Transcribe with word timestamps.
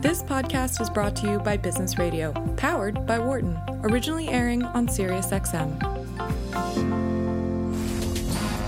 This 0.00 0.22
podcast 0.22 0.80
is 0.80 0.88
brought 0.88 1.16
to 1.16 1.28
you 1.28 1.38
by 1.40 1.56
Business 1.56 1.98
Radio, 1.98 2.32
powered 2.56 3.04
by 3.04 3.18
Wharton, 3.18 3.58
originally 3.82 4.28
airing 4.28 4.62
on 4.62 4.86
SiriusXM. 4.86 5.82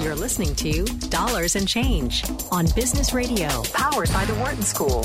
You're 0.03 0.17
listening 0.17 0.57
to 0.57 0.85
Dollars 1.09 1.55
and 1.55 1.69
Change 1.69 2.25
on 2.51 2.67
Business 2.75 3.15
Radio, 3.15 3.47
powered 3.73 4.13
by 4.13 4.25
the 4.25 4.35
Wharton 4.35 4.63
School. 4.63 5.03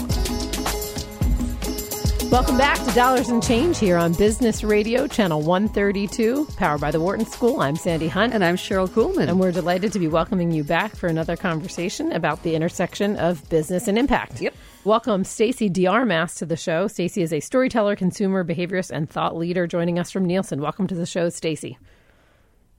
Welcome 2.32 2.58
back 2.58 2.84
to 2.86 2.92
Dollars 2.96 3.30
and 3.30 3.44
Change 3.44 3.78
here 3.78 3.98
on 3.98 4.14
Business 4.14 4.64
Radio, 4.64 5.06
channel 5.06 5.44
132, 5.44 6.48
powered 6.58 6.82
by 6.82 6.90
the 6.90 7.00
Wharton 7.00 7.28
School. 7.28 7.62
I'm 7.62 7.76
Sandy 7.76 8.08
Hunt. 8.08 8.34
And 8.34 8.44
I'm 8.44 8.56
Cheryl 8.56 8.90
Kuhlman. 8.90 9.30
And 9.30 9.40
we're 9.40 9.52
delighted 9.52 9.94
to 9.94 10.00
be 10.00 10.08
welcoming 10.08 10.52
you 10.52 10.64
back 10.64 10.96
for 10.96 11.06
another 11.06 11.38
conversation 11.38 12.12
about 12.12 12.42
the 12.42 12.56
intersection 12.56 13.16
of 13.18 13.48
business 13.50 13.88
and 13.88 14.00
impact. 14.00 14.42
Yep. 14.42 14.56
Welcome 14.86 15.24
Stacy 15.24 15.68
de 15.68 15.88
Armas 15.88 16.36
to 16.36 16.46
the 16.46 16.56
show. 16.56 16.86
Stacy 16.88 17.24
is 17.24 17.34
a 17.34 17.40
storyteller, 17.40 17.96
consumer, 17.96 18.44
behaviorist, 18.44 18.92
and 18.92 19.10
thought 19.10 19.36
leader 19.36 19.66
joining 19.66 19.98
us 19.98 20.12
from 20.12 20.26
Nielsen. 20.26 20.62
Welcome 20.62 20.86
to 20.86 20.94
the 20.94 21.08
show, 21.08 21.30
Stacy. 21.30 21.80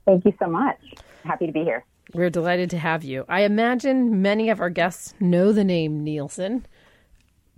Thank 0.04 0.24
you 0.24 0.32
so 0.38 0.46
much. 0.46 0.78
Happy 1.24 1.46
to 1.46 1.52
be 1.52 1.64
here. 1.64 1.84
We're 2.14 2.30
delighted 2.30 2.70
to 2.70 2.78
have 2.78 3.02
you. 3.02 3.24
I 3.28 3.40
imagine 3.40 4.22
many 4.22 4.50
of 4.50 4.60
our 4.60 4.70
guests 4.70 5.14
know 5.18 5.50
the 5.50 5.64
name 5.64 6.04
Nielsen 6.04 6.64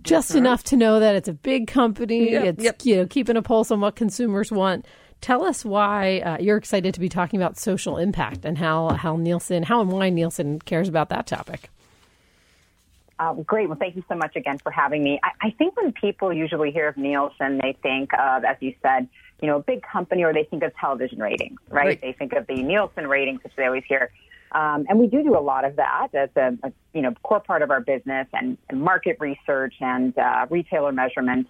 just 0.01 0.31
uh-huh. 0.31 0.39
enough 0.39 0.63
to 0.63 0.77
know 0.77 0.99
that 0.99 1.13
it's 1.13 1.27
a 1.27 1.33
big 1.33 1.67
company. 1.67 2.31
Yep, 2.31 2.43
it's 2.45 2.63
yep. 2.63 2.81
you 2.83 2.95
know 2.95 3.05
keeping 3.05 3.37
a 3.37 3.43
pulse 3.43 3.69
on 3.69 3.81
what 3.81 3.95
consumers 3.95 4.51
want. 4.51 4.87
Tell 5.21 5.45
us 5.45 5.63
why 5.63 6.21
uh, 6.21 6.37
you're 6.39 6.57
excited 6.57 6.95
to 6.95 6.99
be 6.99 7.09
talking 7.09 7.39
about 7.39 7.59
social 7.59 7.97
impact 7.97 8.45
and 8.45 8.57
how 8.57 8.89
how 8.93 9.15
Nielsen, 9.15 9.61
how 9.61 9.81
and 9.81 9.91
why 9.91 10.09
Nielsen 10.09 10.57
cares 10.57 10.89
about 10.89 11.09
that 11.09 11.27
topic. 11.27 11.69
Uh, 13.19 13.33
great. 13.33 13.67
Well, 13.67 13.77
thank 13.77 13.97
you 13.97 14.03
so 14.07 14.15
much 14.15 14.37
again 14.37 14.59
for 14.59 14.71
having 14.71 15.03
me. 15.03 15.19
I, 15.21 15.47
I 15.47 15.51
think 15.51 15.75
when 15.75 15.91
people 15.91 16.31
usually 16.31 16.71
hear 16.71 16.87
of 16.87 16.95
Nielsen, 16.95 17.59
they 17.61 17.75
think 17.83 18.13
of, 18.13 18.45
as 18.45 18.55
you 18.61 18.73
said, 18.81 19.09
you 19.41 19.47
know, 19.47 19.57
a 19.57 19.61
big 19.61 19.83
company, 19.83 20.23
or 20.23 20.33
they 20.33 20.45
think 20.45 20.63
of 20.63 20.73
television 20.77 21.19
ratings, 21.19 21.59
right? 21.67 21.85
right. 21.85 22.01
They 22.01 22.13
think 22.13 22.31
of 22.33 22.47
the 22.47 22.63
Nielsen 22.63 23.07
ratings, 23.07 23.43
which 23.43 23.53
they 23.57 23.65
always 23.65 23.83
hear. 23.87 24.11
Um, 24.53 24.85
and 24.89 24.97
we 24.97 25.07
do 25.07 25.21
do 25.21 25.37
a 25.37 25.39
lot 25.39 25.65
of 25.65 25.75
that 25.75 26.07
as 26.13 26.29
a, 26.35 26.57
a 26.63 26.71
you 26.93 27.01
know 27.01 27.13
core 27.23 27.39
part 27.39 27.61
of 27.61 27.69
our 27.69 27.81
business 27.81 28.27
and, 28.33 28.57
and 28.69 28.81
market 28.81 29.17
research 29.19 29.75
and 29.79 30.17
uh, 30.17 30.47
retailer 30.49 30.91
measurement. 30.91 31.47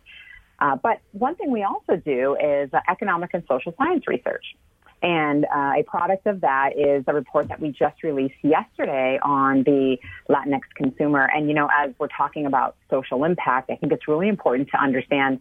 Uh, 0.59 0.75
but 0.75 0.99
one 1.13 1.35
thing 1.35 1.51
we 1.51 1.63
also 1.63 1.95
do 1.95 2.35
is 2.35 2.69
uh, 2.73 2.79
economic 2.89 3.29
and 3.33 3.43
social 3.47 3.73
science 3.77 4.05
research. 4.07 4.55
And 5.01 5.45
uh, 5.45 5.73
a 5.77 5.83
product 5.87 6.27
of 6.27 6.41
that 6.41 6.77
is 6.77 7.03
a 7.07 7.13
report 7.13 7.47
that 7.47 7.59
we 7.59 7.69
just 7.69 8.03
released 8.03 8.35
yesterday 8.41 9.19
on 9.21 9.63
the 9.63 9.97
Latinx 10.29 10.61
consumer. 10.75 11.29
And, 11.33 11.47
you 11.47 11.53
know, 11.53 11.69
as 11.77 11.91
we're 11.97 12.07
talking 12.07 12.45
about 12.45 12.75
social 12.89 13.23
impact, 13.23 13.69
I 13.69 13.75
think 13.75 13.93
it's 13.93 14.07
really 14.07 14.27
important 14.27 14.69
to 14.71 14.81
understand 14.81 15.39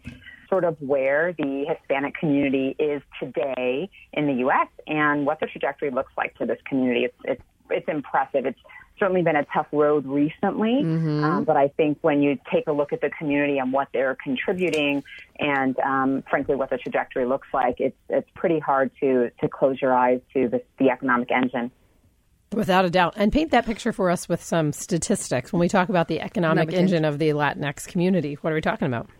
sort 0.48 0.64
of 0.64 0.81
where 0.81 1.33
the 1.33 1.67
Hispanic 1.69 2.14
community 2.14 2.75
is 2.79 3.03
today 3.20 3.91
in 4.12 4.27
the 4.27 4.34
U.S. 4.34 4.69
and 4.86 5.27
what 5.27 5.41
the 5.41 5.47
trajectory 5.47 5.91
looks 5.91 6.12
like 6.17 6.36
for 6.36 6.47
this 6.47 6.59
community. 6.67 7.05
It's 7.05 7.17
it's 7.25 7.42
it's 7.70 7.88
impressive. 7.88 8.47
It's 8.47 8.58
certainly 8.98 9.22
been 9.22 9.36
a 9.36 9.44
tough 9.55 9.69
road 9.72 10.06
recently, 10.06 10.83
mm-hmm. 10.83 11.22
um, 11.22 11.44
but 11.44 11.56
I 11.56 11.69
think 11.69 11.98
when 12.02 12.20
you 12.22 12.38
take 12.52 12.66
a 12.66 12.72
look 12.72 12.92
at 12.92 13.00
the 13.00 13.11
community 13.11 13.58
and 13.58 13.72
what 13.72 13.88
they're 13.92 14.16
contributing, 14.22 15.05
and 15.38 15.78
um, 15.80 16.24
frankly 16.28 16.56
what 16.56 16.70
the 16.70 16.78
trajectory 16.78 17.24
looks 17.24 17.48
like, 17.52 17.77
it's 17.78 17.96
it's 18.08 18.28
pretty 18.34 18.58
hard 18.58 18.91
to 19.00 19.30
to 19.41 19.48
close 19.48 19.80
your 19.80 19.94
eyes 19.94 20.20
to 20.34 20.48
the, 20.48 20.62
the 20.78 20.91
economic 20.91 21.30
engine. 21.30 21.70
Without 22.52 22.86
a 22.86 22.91
doubt. 22.91 23.14
And 23.16 23.30
paint 23.30 23.50
that 23.50 23.66
picture 23.66 23.92
for 23.92 24.11
us 24.11 24.27
with 24.28 24.42
some 24.42 24.72
statistics. 24.72 25.52
When 25.52 25.61
we 25.61 25.69
talk 25.69 25.91
about 25.91 26.08
the 26.08 26.20
economic 26.20 26.72
engine 26.72 27.05
of 27.05 27.19
the 27.19 27.28
Latinx 27.30 27.86
community, 27.86 28.34
what 28.41 28.52
are 28.52 28.55
we 28.55 28.62
talking 28.62 28.86
about? 28.86 29.11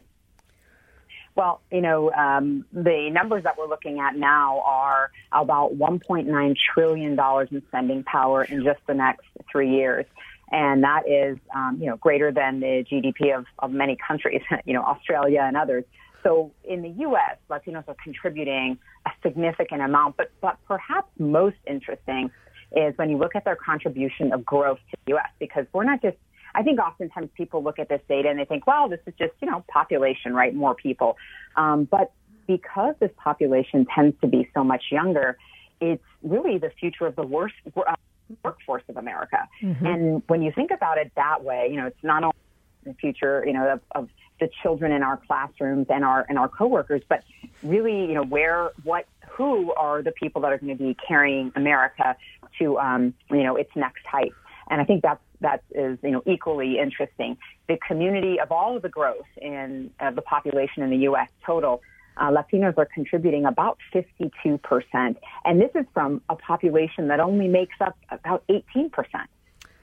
Well, 1.39 1.61
you 1.70 1.81
know, 1.81 2.11
um, 2.11 2.64
the 2.72 3.11
numbers 3.12 3.44
that 3.44 3.56
we're 3.56 3.69
looking 3.69 4.00
at 4.00 4.17
now 4.17 4.61
are 4.67 5.12
about 5.31 5.78
$1.9 5.78 6.56
trillion 6.75 7.16
in 7.53 7.62
spending 7.69 8.03
power 8.03 8.43
in 8.43 8.65
just 8.65 8.81
the 8.88 8.94
next 8.94 9.25
three 9.49 9.71
years. 9.71 10.04
And 10.50 10.82
that 10.82 11.09
is, 11.09 11.38
um, 11.54 11.78
you 11.81 11.87
know, 11.87 11.97
greater 11.97 12.32
than 12.32 12.59
the 12.59 12.84
GDP 12.91 13.38
of, 13.38 13.44
of 13.60 13.71
many 13.71 13.97
countries, 14.04 14.43
you 14.65 14.75
know, 14.75 14.82
Australia 14.82 15.44
and 15.47 15.56
others. 15.56 15.84
So 16.25 16.50
in 16.65 16.82
the 16.82 16.88
U.S., 16.88 17.37
Latinos 17.49 17.87
are 17.87 17.97
contributing 18.03 18.76
a 19.06 19.10
significant 19.22 19.81
amount, 19.81 20.16
but, 20.16 20.32
but 20.41 20.56
perhaps 20.66 21.09
most 21.20 21.59
interesting 21.69 22.32
is 22.72 22.99
when 22.99 23.10
you 23.10 23.16
look 23.16 23.37
at 23.37 23.44
their 23.44 23.55
contribution 23.55 24.32
of 24.32 24.44
growth 24.44 24.81
to 24.91 24.97
the 25.06 25.12
U.S. 25.12 25.31
because 25.38 25.66
we're 25.72 25.84
not 25.84 26.03
just 26.03 26.16
I 26.54 26.62
think 26.62 26.81
oftentimes 26.81 27.28
people 27.36 27.62
look 27.62 27.78
at 27.78 27.88
this 27.88 28.00
data 28.09 28.28
and 28.28 28.38
they 28.38 28.44
think, 28.44 28.66
well, 28.66 28.88
this 28.88 29.00
is 29.06 29.14
just, 29.19 29.32
you 29.41 29.50
know, 29.50 29.64
population, 29.69 30.34
right? 30.34 30.54
More 30.54 30.75
people. 30.75 31.16
Um, 31.56 31.84
but 31.84 32.12
because 32.47 32.94
this 33.00 33.10
population 33.16 33.86
tends 33.94 34.19
to 34.20 34.26
be 34.26 34.48
so 34.54 34.64
much 34.64 34.84
younger, 34.91 35.37
it's 35.81 36.03
really 36.22 36.58
the 36.58 36.70
future 36.70 37.06
of 37.06 37.14
the 37.16 37.26
worst 37.26 37.54
uh, 37.76 37.94
workforce 38.42 38.82
of 38.88 38.97
America. 38.97 39.48
Mm-hmm. 39.62 39.87
And 39.87 40.22
when 40.26 40.42
you 40.42 40.53
think 40.53 40.70
about 40.70 40.98
it 40.98 41.12
that 41.16 41.44
way, 41.44 41.69
you 41.70 41.76
know, 41.76 41.87
it's 41.87 42.03
not 42.03 42.25
only 42.25 42.37
the 42.84 42.94
future, 42.94 43.44
you 43.47 43.53
know, 43.53 43.75
of, 43.75 43.81
of 43.94 44.08
the 44.41 44.48
children 44.62 44.92
in 44.92 45.03
our 45.03 45.19
classrooms 45.26 45.87
and 45.91 46.04
our 46.04 46.25
and 46.28 46.38
our 46.38 46.48
coworkers, 46.48 47.03
but 47.08 47.22
really, 47.62 48.06
you 48.06 48.14
know, 48.14 48.25
where, 48.25 48.70
what, 48.84 49.06
who 49.28 49.72
are 49.75 50.03
the 50.03 50.12
people 50.12 50.42
that 50.42 50.53
are 50.53 50.58
going 50.58 50.76
to 50.76 50.82
be 50.82 50.97
carrying 51.06 51.53
America 51.56 52.16
to, 52.58 52.78
um, 52.78 53.14
you 53.31 53.42
know, 53.42 53.56
its 53.56 53.70
next 53.75 54.06
height. 54.06 54.32
And 54.70 54.81
I 54.81 54.84
think 54.84 55.03
that's 55.03 55.20
that 55.41 55.62
is 55.71 55.99
you 56.03 56.10
know 56.10 56.22
equally 56.26 56.78
interesting. 56.78 57.37
The 57.69 57.78
community 57.87 58.41
of 58.41 58.53
all 58.53 58.76
of 58.76 58.82
the 58.82 58.88
growth 58.88 59.26
in 59.41 59.91
uh, 60.00 60.10
the 60.10 60.22
population 60.22 60.82
in 60.82 60.91
the 60.91 60.99
U.S. 60.99 61.28
total, 61.44 61.82
uh, 62.16 62.31
Latinos 62.31 62.76
are 62.78 62.88
contributing 62.93 63.47
about 63.47 63.78
52 63.93 64.59
percent, 64.59 65.19
and 65.44 65.60
this 65.60 65.71
is 65.75 65.87
from 65.93 66.21
a 66.28 66.37
population 66.37 67.09
that 67.09 67.21
only 67.21 67.49
makes 67.49 67.76
up 67.81 67.97
about 68.10 68.44
18 68.49 68.91
percent. 68.91 69.28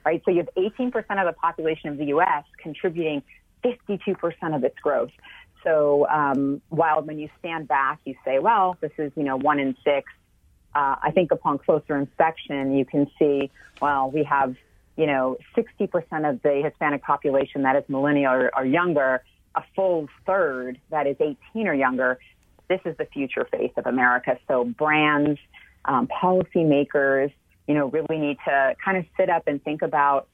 Right, 0.04 0.22
so 0.24 0.30
you 0.30 0.38
have 0.38 0.50
18 0.56 0.92
percent 0.92 1.18
of 1.18 1.26
the 1.26 1.32
population 1.32 1.90
of 1.90 1.98
the 1.98 2.06
U.S. 2.06 2.44
contributing 2.58 3.22
52 3.62 4.14
percent 4.14 4.54
of 4.54 4.62
its 4.62 4.78
growth. 4.78 5.10
So 5.64 6.06
um, 6.08 6.62
while 6.68 7.02
when 7.02 7.18
you 7.18 7.28
stand 7.40 7.66
back, 7.66 7.98
you 8.04 8.14
say, 8.24 8.38
well, 8.38 8.76
this 8.80 8.92
is 8.98 9.10
you 9.16 9.24
know 9.24 9.36
one 9.36 9.58
in 9.58 9.76
six. 9.84 10.12
Uh, 10.76 10.94
I 11.02 11.10
think 11.10 11.32
upon 11.32 11.58
closer 11.58 11.96
inspection, 11.96 12.76
you 12.76 12.84
can 12.84 13.10
see, 13.18 13.50
well, 13.80 14.10
we 14.10 14.24
have 14.24 14.56
you 14.96 15.06
know, 15.06 15.36
60% 15.56 15.88
of 16.28 16.42
the 16.42 16.62
Hispanic 16.64 17.02
population 17.02 17.62
that 17.62 17.76
is 17.76 17.84
millennial 17.88 18.32
or, 18.32 18.50
or 18.56 18.64
younger, 18.64 19.22
a 19.54 19.62
full 19.74 20.08
third 20.26 20.78
that 20.90 21.06
is 21.06 21.16
18 21.20 21.68
or 21.68 21.74
younger. 21.74 22.18
This 22.68 22.80
is 22.84 22.96
the 22.96 23.06
future 23.06 23.46
face 23.50 23.72
of 23.76 23.86
America. 23.86 24.38
So 24.48 24.64
brands, 24.64 25.38
um, 25.84 26.08
policymakers, 26.08 27.32
you 27.66 27.74
know, 27.74 27.86
really 27.86 28.18
need 28.18 28.38
to 28.46 28.74
kind 28.84 28.96
of 28.96 29.04
sit 29.16 29.28
up 29.28 29.44
and 29.46 29.62
think 29.62 29.82
about 29.82 30.28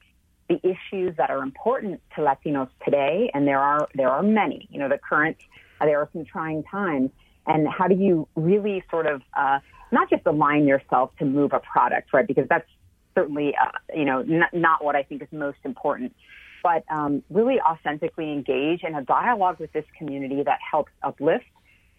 the 0.49 0.59
issues 0.63 1.15
that 1.17 1.29
are 1.29 1.41
important 1.41 2.01
to 2.15 2.21
Latinos 2.21 2.69
today, 2.83 3.31
and 3.33 3.47
there 3.47 3.59
are 3.59 3.87
there 3.95 4.09
are 4.09 4.23
many. 4.23 4.67
You 4.69 4.79
know, 4.79 4.89
the 4.89 4.97
current 4.97 5.37
uh, 5.79 5.85
there 5.85 5.99
are 5.99 6.09
some 6.13 6.25
trying 6.25 6.63
times, 6.63 7.11
and 7.47 7.67
how 7.67 7.87
do 7.87 7.95
you 7.95 8.27
really 8.35 8.83
sort 8.89 9.07
of 9.07 9.21
uh, 9.35 9.59
not 9.91 10.09
just 10.09 10.25
align 10.25 10.67
yourself 10.67 11.11
to 11.19 11.25
move 11.25 11.53
a 11.53 11.59
product, 11.59 12.13
right? 12.13 12.27
Because 12.27 12.47
that's 12.49 12.67
certainly, 13.15 13.53
uh, 13.55 13.71
you 13.95 14.05
know, 14.05 14.19
n- 14.19 14.43
not 14.53 14.83
what 14.83 14.95
I 14.95 15.03
think 15.03 15.21
is 15.21 15.27
most 15.31 15.57
important. 15.63 16.15
But 16.61 16.85
um, 16.89 17.23
really 17.29 17.59
authentically 17.59 18.31
engage 18.31 18.83
in 18.83 18.95
a 18.95 19.03
dialogue 19.03 19.59
with 19.59 19.73
this 19.73 19.85
community 19.97 20.43
that 20.43 20.59
helps 20.71 20.91
uplift, 21.03 21.45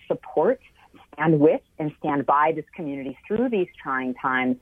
support, 0.09 0.59
stand 1.13 1.39
with, 1.39 1.61
and 1.79 1.93
stand 1.99 2.25
by 2.25 2.53
this 2.55 2.65
community 2.75 3.19
through 3.29 3.51
these 3.51 3.69
trying 3.83 4.15
times 4.15 4.57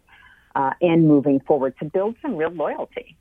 uh, 0.55 0.73
and 0.81 1.07
moving 1.07 1.41
forward 1.41 1.75
to 1.79 1.85
build 1.85 2.17
some 2.21 2.37
real 2.37 2.51
loyalty. 2.51 3.17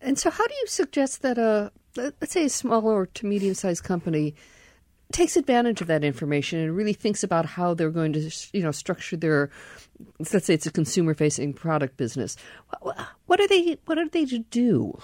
And 0.00 0.18
so, 0.18 0.28
how 0.28 0.46
do 0.46 0.54
you 0.60 0.66
suggest 0.66 1.22
that 1.22 1.38
a 1.38 1.72
let's 1.96 2.32
say 2.32 2.44
a 2.44 2.48
smaller 2.48 3.06
to 3.06 3.26
medium 3.26 3.54
sized 3.54 3.84
company 3.84 4.34
takes 5.14 5.36
advantage 5.36 5.80
of 5.80 5.86
that 5.86 6.02
information 6.02 6.58
and 6.58 6.76
really 6.76 6.92
thinks 6.92 7.22
about 7.22 7.46
how 7.46 7.72
they're 7.72 7.90
going 7.90 8.12
to, 8.12 8.30
you 8.52 8.62
know, 8.62 8.72
structure 8.72 9.16
their, 9.16 9.48
let's 10.18 10.46
say 10.46 10.54
it's 10.54 10.66
a 10.66 10.72
consumer 10.72 11.14
facing 11.14 11.54
product 11.54 11.96
business. 11.96 12.36
What 13.26 13.40
are 13.40 13.46
they, 13.46 13.78
what 13.86 13.96
are 13.96 14.08
they 14.08 14.26
to 14.26 14.40
do? 14.40 14.98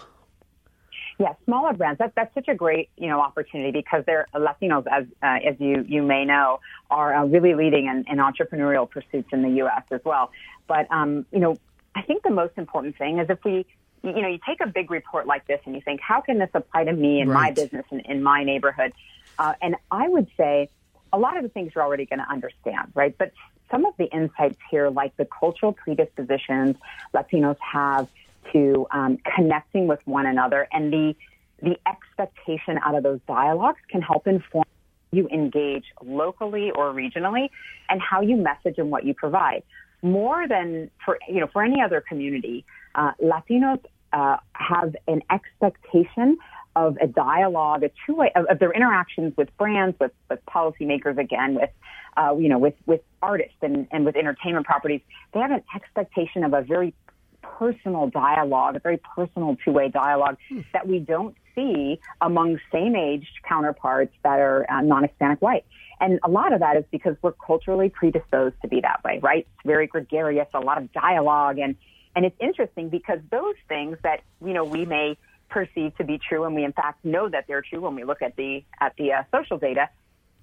Yeah, 1.20 1.34
smaller 1.44 1.74
brands. 1.74 1.98
That, 1.98 2.14
that's 2.16 2.34
such 2.34 2.48
a 2.48 2.54
great, 2.54 2.88
you 2.96 3.08
know, 3.08 3.20
opportunity 3.20 3.70
because 3.70 4.04
they're 4.06 4.26
Latinos, 4.34 4.86
as 4.90 5.04
uh, 5.22 5.36
as 5.46 5.54
you 5.58 5.84
you 5.86 6.02
may 6.02 6.24
know, 6.24 6.60
are 6.90 7.14
uh, 7.14 7.26
really 7.26 7.54
leading 7.54 7.88
in, 7.88 8.06
in, 8.10 8.16
entrepreneurial 8.16 8.88
pursuits 8.88 9.28
in 9.30 9.42
the 9.42 9.50
U.S. 9.58 9.82
as 9.90 10.00
well. 10.02 10.30
But 10.66 10.90
um, 10.90 11.26
you 11.30 11.40
know, 11.40 11.58
I 11.94 12.00
think 12.00 12.22
the 12.22 12.30
most 12.30 12.54
important 12.56 12.96
thing 12.96 13.18
is 13.18 13.28
if 13.28 13.44
we, 13.44 13.66
you 14.02 14.22
know, 14.22 14.28
you 14.28 14.38
take 14.48 14.62
a 14.62 14.66
big 14.66 14.90
report 14.90 15.26
like 15.26 15.46
this 15.46 15.60
and 15.66 15.74
you 15.74 15.82
think, 15.82 16.00
how 16.00 16.22
can 16.22 16.38
this 16.38 16.48
apply 16.54 16.84
to 16.84 16.92
me 16.94 17.20
and 17.20 17.28
right. 17.28 17.36
my 17.36 17.50
business 17.50 17.84
and 17.90 18.00
in 18.06 18.22
my 18.22 18.42
neighborhood? 18.42 18.94
Uh, 19.40 19.54
and 19.62 19.75
I 19.90 20.06
would 20.06 20.28
say 20.37 20.69
a 21.14 21.19
lot 21.19 21.37
of 21.38 21.42
the 21.42 21.48
things 21.48 21.72
you're 21.75 21.82
already 21.82 22.04
going 22.04 22.19
to 22.19 22.31
understand, 22.31 22.92
right? 22.94 23.16
But 23.16 23.32
some 23.70 23.87
of 23.87 23.94
the 23.96 24.04
insights 24.04 24.58
here, 24.70 24.90
like 24.90 25.16
the 25.16 25.25
cultural 25.25 25.72
predispositions 25.72 26.76
Latinos 27.14 27.56
have 27.60 28.08
to 28.52 28.87
um, 28.90 29.19
connecting 29.34 29.87
with 29.87 30.00
one 30.04 30.26
another 30.26 30.69
and 30.72 30.92
the 30.92 31.16
the 31.62 31.76
expectation 31.87 32.78
out 32.82 32.94
of 32.94 33.02
those 33.02 33.20
dialogues 33.28 33.81
can 33.90 34.00
help 34.00 34.26
inform 34.26 34.64
you 35.12 35.28
engage 35.28 35.84
locally 36.02 36.70
or 36.70 36.90
regionally 36.90 37.50
and 37.90 38.00
how 38.00 38.22
you 38.22 38.34
message 38.37 38.76
and 38.78 38.90
what 38.90 39.04
you 39.04 39.12
provide. 39.12 39.62
More 40.00 40.48
than 40.48 40.90
for, 41.04 41.19
you 41.28 41.40
know, 41.40 41.48
for 41.48 41.62
any 41.62 41.82
other 41.82 42.00
community, 42.00 42.64
uh, 42.94 43.12
Latinos 43.22 43.84
uh, 44.14 44.38
have 44.54 44.96
an 45.06 45.20
expectation 45.31 46.38
of 46.76 46.96
a 47.00 47.06
dialogue, 47.06 47.82
a 47.82 47.90
two-way 48.06 48.31
of, 48.34 48.46
of, 48.46 48.58
their 48.58 48.72
interactions 48.72 49.37
with 49.37 49.55
brands, 49.56 49.99
with, 49.99 50.12
with 50.28 50.38
policymakers, 50.46 51.19
again, 51.19 51.55
with 51.55 51.70
uh, 52.17 52.34
you 52.38 52.49
know, 52.49 52.58
with 52.58 52.75
with 52.87 53.00
artists 53.22 53.56
and, 53.62 53.87
and 53.90 54.05
with 54.05 54.17
entertainment 54.17 54.67
properties. 54.67 55.00
They 55.32 55.40
have 55.40 55.50
an 55.50 55.62
expectation 55.75 56.44
of 56.44 56.52
a 56.55 56.62
very 56.62 56.94
personal 57.43 58.08
dialogue, 58.08 58.76
a 58.76 58.81
very 58.81 59.00
personal 59.14 59.56
two-way 59.64 59.88
dialogue 59.88 60.37
hmm. 60.49 60.61
that 60.72 60.87
we 60.87 60.99
don't 60.99 61.37
see 61.55 62.00
among 62.20 62.58
same-aged 62.73 63.43
counterparts 63.49 64.14
that 64.23 64.38
are 64.38 64.70
uh, 64.70 64.81
non-Hispanic 64.81 65.43
white. 65.43 65.64
And 66.00 66.19
a 66.23 66.31
lot 66.31 66.52
of 66.52 66.61
that 66.61 66.76
is 66.76 66.84
because 66.90 67.16
we're 67.20 67.32
culturally 67.32 67.90
predisposed 67.90 68.56
to 68.62 68.69
be 68.69 68.81
that 68.81 69.05
way, 69.05 69.20
right? 69.23 69.46
It's 69.46 69.66
very 69.66 69.87
gregarious, 69.87 70.49
a 70.55 70.61
lot 70.61 70.78
of 70.78 70.93
dialogue, 70.93 71.58
and 71.58 71.76
and 72.16 72.25
it's 72.25 72.37
interesting 72.40 72.88
because 72.88 73.20
those 73.31 73.55
things 73.69 73.96
that 74.02 74.23
you 74.44 74.52
know 74.52 74.64
we 74.64 74.84
may 74.84 75.16
perceive 75.50 75.97
to 75.99 76.05
be 76.05 76.19
true, 76.19 76.44
and 76.44 76.55
we 76.55 76.64
in 76.64 76.73
fact 76.73 77.05
know 77.05 77.29
that 77.29 77.44
they're 77.47 77.62
true 77.62 77.81
when 77.81 77.94
we 77.94 78.05
look 78.05 78.23
at 78.23 78.37
the 78.37 78.64
at 78.81 78.94
the 78.97 79.12
uh, 79.12 79.23
social 79.35 79.58
data. 79.58 79.88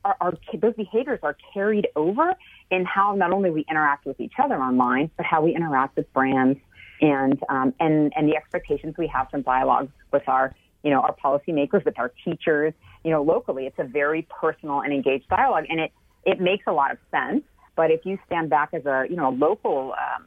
Are, 0.05 0.15
are, 0.21 0.33
those 0.53 0.75
behaviors 0.75 1.19
are 1.23 1.35
carried 1.53 1.87
over 1.95 2.35
in 2.69 2.85
how 2.85 3.15
not 3.15 3.31
only 3.31 3.49
we 3.49 3.65
interact 3.69 4.05
with 4.05 4.19
each 4.21 4.33
other 4.41 4.55
online, 4.55 5.09
but 5.17 5.25
how 5.25 5.41
we 5.41 5.55
interact 5.55 5.97
with 5.97 6.11
brands 6.13 6.59
and 7.01 7.41
um, 7.49 7.73
and 7.79 8.13
and 8.15 8.27
the 8.27 8.35
expectations 8.35 8.95
we 8.97 9.07
have 9.07 9.29
from 9.29 9.41
dialogue 9.41 9.89
with 10.11 10.27
our 10.27 10.55
you 10.83 10.91
know 10.91 11.01
our 11.01 11.15
policymakers, 11.15 11.83
with 11.85 11.97
our 11.99 12.11
teachers, 12.23 12.73
you 13.03 13.11
know 13.11 13.21
locally. 13.21 13.65
It's 13.65 13.79
a 13.79 13.83
very 13.83 14.27
personal 14.39 14.81
and 14.81 14.93
engaged 14.93 15.27
dialogue, 15.29 15.65
and 15.69 15.79
it 15.79 15.91
it 16.25 16.39
makes 16.39 16.65
a 16.67 16.71
lot 16.71 16.91
of 16.91 16.97
sense. 17.11 17.43
But 17.75 17.91
if 17.91 18.05
you 18.05 18.17
stand 18.25 18.49
back 18.49 18.69
as 18.73 18.85
a 18.85 19.05
you 19.09 19.15
know 19.15 19.29
a 19.29 19.35
local 19.35 19.93
um, 19.93 20.25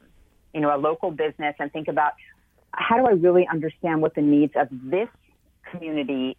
you 0.53 0.61
know 0.61 0.75
a 0.75 0.77
local 0.77 1.11
business 1.11 1.55
and 1.59 1.71
think 1.71 1.87
about 1.87 2.13
how 2.73 2.97
do 2.97 3.05
I 3.05 3.11
really 3.11 3.47
understand 3.47 4.01
what 4.01 4.15
the 4.15 4.21
needs 4.21 4.53
of 4.55 4.67
this 4.71 5.09
community, 5.69 6.37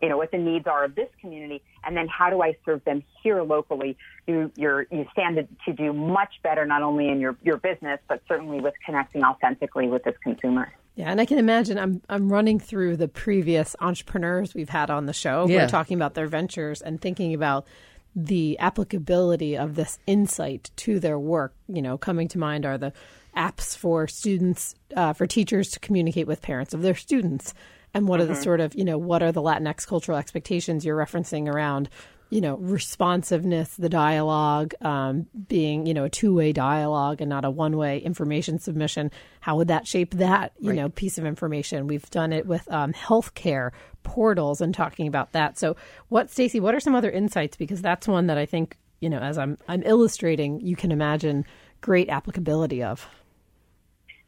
you 0.00 0.08
know, 0.08 0.16
what 0.16 0.30
the 0.30 0.38
needs 0.38 0.66
are 0.66 0.84
of 0.84 0.94
this 0.94 1.08
community, 1.20 1.62
and 1.84 1.96
then 1.96 2.08
how 2.08 2.30
do 2.30 2.42
I 2.42 2.56
serve 2.64 2.84
them 2.84 3.02
here 3.22 3.42
locally? 3.42 3.96
You, 4.26 4.50
you're, 4.56 4.86
you 4.90 5.06
stand 5.12 5.36
to, 5.36 5.48
to 5.66 5.72
do 5.72 5.92
much 5.92 6.34
better, 6.42 6.66
not 6.66 6.82
only 6.82 7.08
in 7.08 7.20
your, 7.20 7.36
your 7.42 7.56
business, 7.56 8.00
but 8.08 8.22
certainly 8.28 8.60
with 8.60 8.74
connecting 8.84 9.24
authentically 9.24 9.88
with 9.88 10.04
this 10.04 10.16
consumer. 10.22 10.72
Yeah, 10.96 11.10
and 11.10 11.20
I 11.20 11.26
can 11.26 11.38
imagine 11.38 11.76
I'm 11.76 12.02
I'm 12.08 12.30
running 12.30 12.60
through 12.60 12.98
the 12.98 13.08
previous 13.08 13.74
entrepreneurs 13.80 14.54
we've 14.54 14.68
had 14.68 14.90
on 14.90 15.06
the 15.06 15.12
show 15.12 15.46
yeah. 15.48 15.58
who 15.58 15.64
are 15.64 15.68
talking 15.68 15.96
about 15.96 16.14
their 16.14 16.28
ventures 16.28 16.80
and 16.80 17.00
thinking 17.00 17.34
about 17.34 17.66
the 18.14 18.56
applicability 18.60 19.56
of 19.56 19.74
this 19.74 19.98
insight 20.06 20.70
to 20.76 21.00
their 21.00 21.18
work. 21.18 21.52
You 21.66 21.82
know, 21.82 21.98
coming 21.98 22.28
to 22.28 22.38
mind 22.38 22.64
are 22.64 22.78
the 22.78 22.92
apps 23.36 23.76
for 23.76 24.06
students, 24.06 24.74
uh, 24.96 25.12
for 25.12 25.26
teachers 25.26 25.70
to 25.70 25.80
communicate 25.80 26.26
with 26.26 26.42
parents 26.42 26.74
of 26.74 26.82
their 26.82 26.94
students. 26.94 27.54
And 27.92 28.08
what 28.08 28.16
mm-hmm. 28.16 28.24
are 28.24 28.26
the 28.26 28.32
mm-hmm. 28.34 28.42
sort 28.42 28.60
of, 28.60 28.74
you 28.74 28.84
know, 28.84 28.98
what 28.98 29.22
are 29.22 29.32
the 29.32 29.42
Latinx 29.42 29.86
cultural 29.86 30.18
expectations 30.18 30.84
you're 30.84 30.96
referencing 30.96 31.48
around, 31.48 31.88
you 32.30 32.40
know, 32.40 32.56
responsiveness, 32.56 33.76
the 33.76 33.88
dialogue, 33.88 34.74
um, 34.80 35.26
being, 35.46 35.86
you 35.86 35.94
know, 35.94 36.04
a 36.04 36.10
two 36.10 36.34
way 36.34 36.52
dialogue 36.52 37.20
and 37.20 37.30
not 37.30 37.44
a 37.44 37.50
one 37.50 37.76
way 37.76 37.98
information 37.98 38.58
submission? 38.58 39.10
How 39.40 39.56
would 39.56 39.68
that 39.68 39.86
shape 39.86 40.14
that, 40.14 40.52
you 40.58 40.70
right. 40.70 40.76
know, 40.76 40.88
piece 40.88 41.18
of 41.18 41.24
information? 41.24 41.86
We've 41.86 42.08
done 42.10 42.32
it 42.32 42.46
with 42.46 42.70
um, 42.72 42.92
healthcare 42.92 43.70
portals 44.02 44.60
and 44.60 44.74
talking 44.74 45.06
about 45.06 45.32
that. 45.32 45.58
So, 45.58 45.76
what, 46.08 46.30
Stacy, 46.30 46.58
what 46.58 46.74
are 46.74 46.80
some 46.80 46.94
other 46.94 47.10
insights? 47.10 47.56
Because 47.56 47.80
that's 47.80 48.08
one 48.08 48.26
that 48.26 48.38
I 48.38 48.46
think, 48.46 48.76
you 49.00 49.08
know, 49.08 49.18
as 49.18 49.38
I'm, 49.38 49.56
I'm 49.68 49.82
illustrating, 49.84 50.60
you 50.60 50.74
can 50.74 50.90
imagine 50.90 51.44
great 51.80 52.08
applicability 52.08 52.82
of. 52.82 53.06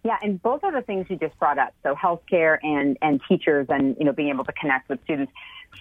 Yeah, 0.07 0.19
and 0.23 0.41
both 0.41 0.63
of 0.63 0.73
the 0.73 0.83
things 0.83 1.07
you 1.09 1.17
just 1.17 1.37
brought 1.39 1.59
up, 1.59 1.75
so 1.83 1.97
healthcare 1.97 2.59
and, 2.63 2.97
and 3.03 3.21
teachers 3.29 3.67
and, 3.69 3.97
you 3.99 4.05
know, 4.05 4.13
being 4.13 4.29
able 4.29 4.45
to 4.45 4.53
connect 4.53 4.89
with 4.89 5.03
students 5.03 5.33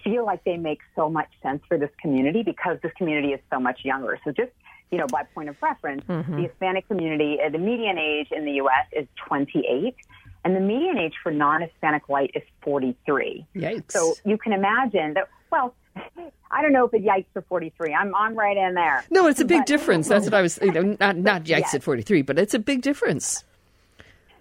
feel 0.03 0.25
like 0.25 0.43
they 0.43 0.57
make 0.57 0.79
so 0.95 1.09
much 1.09 1.29
sense 1.43 1.61
for 1.67 1.77
this 1.77 1.91
community 2.01 2.41
because 2.41 2.77
this 2.81 2.91
community 2.97 3.33
is 3.33 3.39
so 3.53 3.59
much 3.59 3.81
younger. 3.83 4.17
So 4.23 4.31
just, 4.31 4.51
you 4.89 4.97
know, 4.97 5.05
by 5.11 5.23
point 5.35 5.49
of 5.49 5.55
reference, 5.61 6.03
mm-hmm. 6.05 6.37
the 6.37 6.41
Hispanic 6.41 6.87
community, 6.87 7.37
uh, 7.45 7.49
the 7.49 7.59
median 7.59 7.99
age 7.99 8.29
in 8.31 8.45
the 8.45 8.53
U.S. 8.53 8.87
is 8.91 9.07
28 9.27 9.95
and 10.43 10.55
the 10.55 10.59
median 10.59 10.97
age 10.97 11.13
for 11.21 11.31
non-Hispanic 11.31 12.09
white 12.09 12.31
is 12.33 12.43
43. 12.61 13.45
Yikes. 13.55 13.91
So 13.91 14.15
you 14.25 14.39
can 14.39 14.53
imagine 14.53 15.13
that, 15.13 15.29
well, 15.51 15.75
I 16.51 16.61
don't 16.63 16.73
know 16.73 16.85
if 16.85 16.93
it 16.93 17.05
yikes 17.05 17.25
for 17.33 17.43
43. 17.43 17.93
I'm, 17.93 18.15
I'm 18.15 18.35
right 18.35 18.57
in 18.57 18.73
there. 18.73 19.05
No, 19.11 19.27
it's 19.27 19.39
a 19.39 19.45
big 19.45 19.61
but, 19.61 19.67
difference. 19.67 20.07
That's 20.07 20.25
what 20.25 20.33
I 20.33 20.41
was, 20.41 20.57
you 20.61 20.71
know, 20.71 20.97
not, 20.99 21.15
not 21.15 21.43
yikes 21.45 21.59
yes. 21.59 21.75
at 21.75 21.83
43, 21.83 22.23
but 22.23 22.39
it's 22.39 22.53
a 22.53 22.59
big 22.59 22.81
difference. 22.81 23.43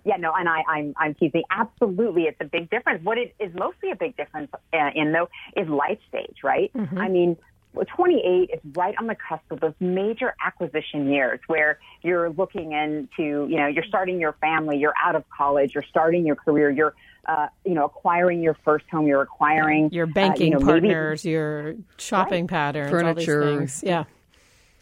Yeah, 0.04 0.16
no, 0.16 0.32
and 0.34 0.48
I, 0.48 0.62
I'm 0.68 0.94
I'm 0.96 1.14
teasing. 1.14 1.44
Absolutely, 1.50 2.24
it's 2.24 2.40
a 2.40 2.44
big 2.44 2.70
difference. 2.70 3.02
What 3.04 3.18
it 3.18 3.34
is 3.40 3.54
mostly 3.54 3.90
a 3.90 3.96
big 3.96 4.16
difference 4.16 4.50
uh, 4.72 4.90
in 4.94 5.12
though 5.12 5.28
is 5.56 5.68
life 5.68 5.98
stage, 6.08 6.38
right? 6.42 6.70
Mm-hmm. 6.74 6.98
I 6.98 7.08
mean, 7.08 7.36
28 7.82 8.50
is 8.52 8.60
right 8.76 8.94
on 8.98 9.06
the 9.06 9.16
cusp 9.16 9.50
of 9.50 9.60
those 9.60 9.74
major 9.80 10.34
acquisition 10.44 11.10
years 11.10 11.40
where 11.46 11.78
you're 12.02 12.30
looking 12.30 12.72
into, 12.72 13.48
you 13.50 13.56
know, 13.56 13.66
you're 13.66 13.84
starting 13.84 14.20
your 14.20 14.34
family, 14.34 14.78
you're 14.78 14.94
out 15.02 15.16
of 15.16 15.24
college, 15.30 15.74
you're 15.74 15.84
starting 15.88 16.24
your 16.24 16.36
career, 16.36 16.70
you're, 16.70 16.94
uh, 17.26 17.48
you 17.64 17.74
know, 17.74 17.86
acquiring 17.86 18.42
your 18.42 18.56
first 18.64 18.84
home, 18.90 19.06
you're 19.06 19.22
acquiring 19.22 19.90
your 19.90 20.06
banking 20.06 20.54
uh, 20.54 20.58
you 20.58 20.64
know, 20.64 20.70
partners, 20.72 21.24
maybe, 21.24 21.32
your 21.32 21.74
shopping 21.98 22.44
right. 22.44 22.50
patterns, 22.50 22.90
furniture, 22.90 23.66
yeah 23.82 24.04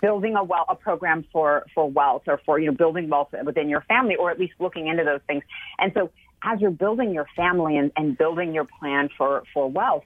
building 0.02 0.36
a 0.36 0.44
well 0.44 0.66
a 0.68 0.74
program 0.74 1.24
for 1.32 1.64
for 1.74 1.88
wealth 1.88 2.24
or 2.26 2.38
for 2.44 2.58
you 2.58 2.66
know 2.66 2.76
building 2.76 3.08
wealth 3.08 3.28
within 3.44 3.70
your 3.70 3.80
family 3.82 4.16
or 4.16 4.30
at 4.30 4.38
least 4.38 4.52
looking 4.58 4.88
into 4.88 5.04
those 5.04 5.20
things. 5.26 5.42
And 5.78 5.92
so 5.94 6.10
as 6.42 6.60
you're 6.60 6.70
building 6.72 7.14
your 7.14 7.26
family 7.36 7.78
and, 7.78 7.92
and 7.96 8.18
building 8.18 8.52
your 8.52 8.64
plan 8.64 9.08
for 9.16 9.44
for 9.54 9.70
wealth 9.70 10.04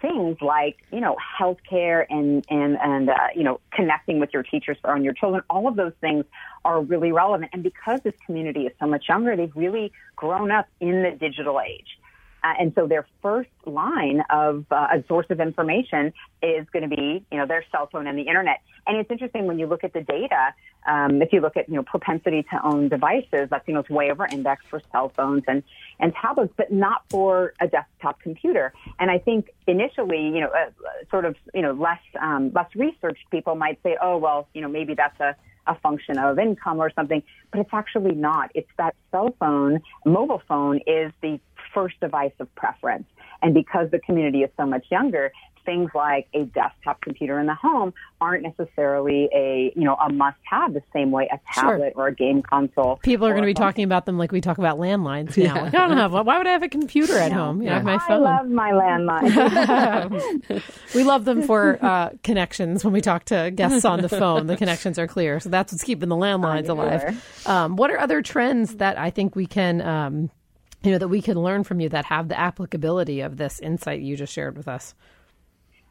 things 0.00 0.38
like 0.40 0.78
you 0.90 1.00
know 1.00 1.16
healthcare 1.38 2.06
and 2.08 2.44
and 2.48 2.78
and 2.80 3.10
uh, 3.10 3.28
you 3.34 3.44
know 3.44 3.60
connecting 3.72 4.18
with 4.18 4.30
your 4.32 4.42
teachers 4.42 4.78
or 4.84 4.96
your 4.98 5.12
children 5.12 5.42
all 5.50 5.68
of 5.68 5.76
those 5.76 5.92
things 6.00 6.24
are 6.64 6.80
really 6.80 7.12
relevant. 7.12 7.50
And 7.52 7.62
because 7.62 8.00
this 8.02 8.14
community 8.24 8.62
is 8.62 8.72
so 8.80 8.86
much 8.86 9.04
younger 9.08 9.36
they've 9.36 9.54
really 9.54 9.92
grown 10.16 10.50
up 10.50 10.66
in 10.80 11.02
the 11.02 11.10
digital 11.10 11.60
age 11.60 11.98
uh, 12.46 12.54
and 12.60 12.72
so 12.74 12.86
their 12.86 13.06
first 13.22 13.50
line 13.64 14.22
of 14.30 14.64
uh, 14.70 14.88
a 14.92 15.04
source 15.08 15.26
of 15.30 15.40
information 15.40 16.12
is 16.42 16.66
going 16.72 16.88
to 16.88 16.96
be, 16.96 17.24
you 17.30 17.38
know, 17.38 17.46
their 17.46 17.64
cell 17.72 17.88
phone 17.90 18.06
and 18.06 18.16
the 18.16 18.22
internet. 18.22 18.60
And 18.86 18.96
it's 18.98 19.10
interesting 19.10 19.46
when 19.46 19.58
you 19.58 19.66
look 19.66 19.82
at 19.82 19.92
the 19.92 20.02
data. 20.02 20.54
Um, 20.86 21.20
if 21.20 21.32
you 21.32 21.40
look 21.40 21.56
at, 21.56 21.68
you 21.68 21.74
know, 21.74 21.82
propensity 21.82 22.44
to 22.44 22.64
own 22.64 22.88
devices, 22.88 23.48
that's 23.50 23.66
Latinos 23.66 23.90
way 23.90 24.12
over 24.12 24.26
index 24.26 24.64
for 24.70 24.80
cell 24.92 25.08
phones 25.08 25.42
and 25.48 25.64
and 25.98 26.14
tablets, 26.14 26.52
but 26.56 26.70
not 26.70 27.02
for 27.10 27.54
a 27.60 27.66
desktop 27.66 28.20
computer. 28.20 28.72
And 29.00 29.10
I 29.10 29.18
think 29.18 29.50
initially, 29.66 30.22
you 30.34 30.40
know, 30.42 30.50
uh, 30.60 30.70
sort 31.10 31.24
of, 31.24 31.34
you 31.52 31.62
know, 31.62 31.72
less 31.72 32.04
um, 32.20 32.52
less 32.54 32.70
researched 32.76 33.28
people 33.30 33.56
might 33.56 33.78
say, 33.82 33.96
oh, 34.00 34.18
well, 34.18 34.46
you 34.54 34.60
know, 34.60 34.68
maybe 34.68 34.94
that's 34.94 35.18
a 35.20 35.34
a 35.66 35.74
function 35.80 36.16
of 36.18 36.38
income 36.38 36.78
or 36.78 36.90
something, 36.90 37.22
but 37.50 37.60
it's 37.60 37.70
actually 37.72 38.14
not. 38.14 38.50
It's 38.54 38.70
that 38.78 38.94
cell 39.10 39.34
phone, 39.40 39.80
mobile 40.04 40.42
phone 40.46 40.80
is 40.86 41.12
the 41.22 41.40
first 41.76 42.00
device 42.00 42.32
of 42.40 42.52
preference. 42.54 43.04
And 43.42 43.52
because 43.52 43.90
the 43.90 43.98
community 43.98 44.38
is 44.38 44.50
so 44.56 44.64
much 44.64 44.86
younger, 44.90 45.30
things 45.66 45.90
like 45.94 46.28
a 46.32 46.44
desktop 46.44 47.02
computer 47.02 47.38
in 47.38 47.46
the 47.46 47.54
home 47.54 47.92
aren't 48.20 48.44
necessarily 48.44 49.28
a 49.34 49.72
you 49.74 49.84
know 49.84 49.96
a 49.96 50.10
must 50.10 50.38
have 50.48 50.72
the 50.72 50.82
same 50.92 51.10
way 51.10 51.28
a 51.30 51.38
tablet 51.52 51.92
sure. 51.94 52.04
or 52.04 52.06
a 52.06 52.14
game 52.14 52.40
console. 52.40 52.96
People 53.02 53.26
are 53.26 53.32
going 53.32 53.42
to 53.42 53.46
be 53.46 53.52
talking 53.52 53.84
about 53.84 54.06
them 54.06 54.16
like 54.16 54.32
we 54.32 54.40
talk 54.40 54.56
about 54.56 54.78
landlines 54.78 55.36
now. 55.36 55.54
Yeah. 55.54 55.56
Like, 55.66 55.74
I 55.74 55.88
don't 55.88 55.96
have. 55.96 56.12
Why 56.12 56.38
would 56.38 56.46
I 56.46 56.52
have 56.52 56.62
a 56.62 56.68
computer 56.68 57.18
at 57.18 57.32
home? 57.32 57.60
You 57.60 57.70
know, 57.70 57.76
I 57.76 57.82
my 57.82 57.98
phone. 57.98 58.24
I 58.24 58.36
love 58.36 58.46
my 58.46 58.70
landline. 58.70 60.62
we 60.94 61.02
love 61.02 61.24
them 61.24 61.42
for 61.42 61.84
uh, 61.84 62.10
connections. 62.22 62.84
When 62.84 62.92
we 62.92 63.00
talk 63.00 63.24
to 63.26 63.50
guests 63.50 63.84
on 63.84 64.02
the 64.02 64.08
phone, 64.08 64.46
the 64.46 64.56
connections 64.56 64.96
are 64.96 65.08
clear. 65.08 65.40
So 65.40 65.48
that's 65.48 65.72
what's 65.72 65.82
keeping 65.82 66.08
the 66.08 66.14
landlines 66.14 66.68
alive. 66.68 67.46
Um, 67.46 67.74
what 67.74 67.90
are 67.90 67.98
other 67.98 68.22
trends 68.22 68.76
that 68.76 68.96
I 68.96 69.10
think 69.10 69.34
we 69.34 69.46
can 69.46 69.80
um, 69.80 70.30
you 70.86 70.92
know 70.92 70.98
that 70.98 71.08
we 71.08 71.20
can 71.20 71.42
learn 71.42 71.64
from 71.64 71.80
you 71.80 71.88
that 71.88 72.06
have 72.06 72.28
the 72.28 72.38
applicability 72.38 73.20
of 73.20 73.36
this 73.36 73.58
insight 73.60 74.00
you 74.00 74.16
just 74.16 74.32
shared 74.32 74.56
with 74.56 74.68
us. 74.68 74.94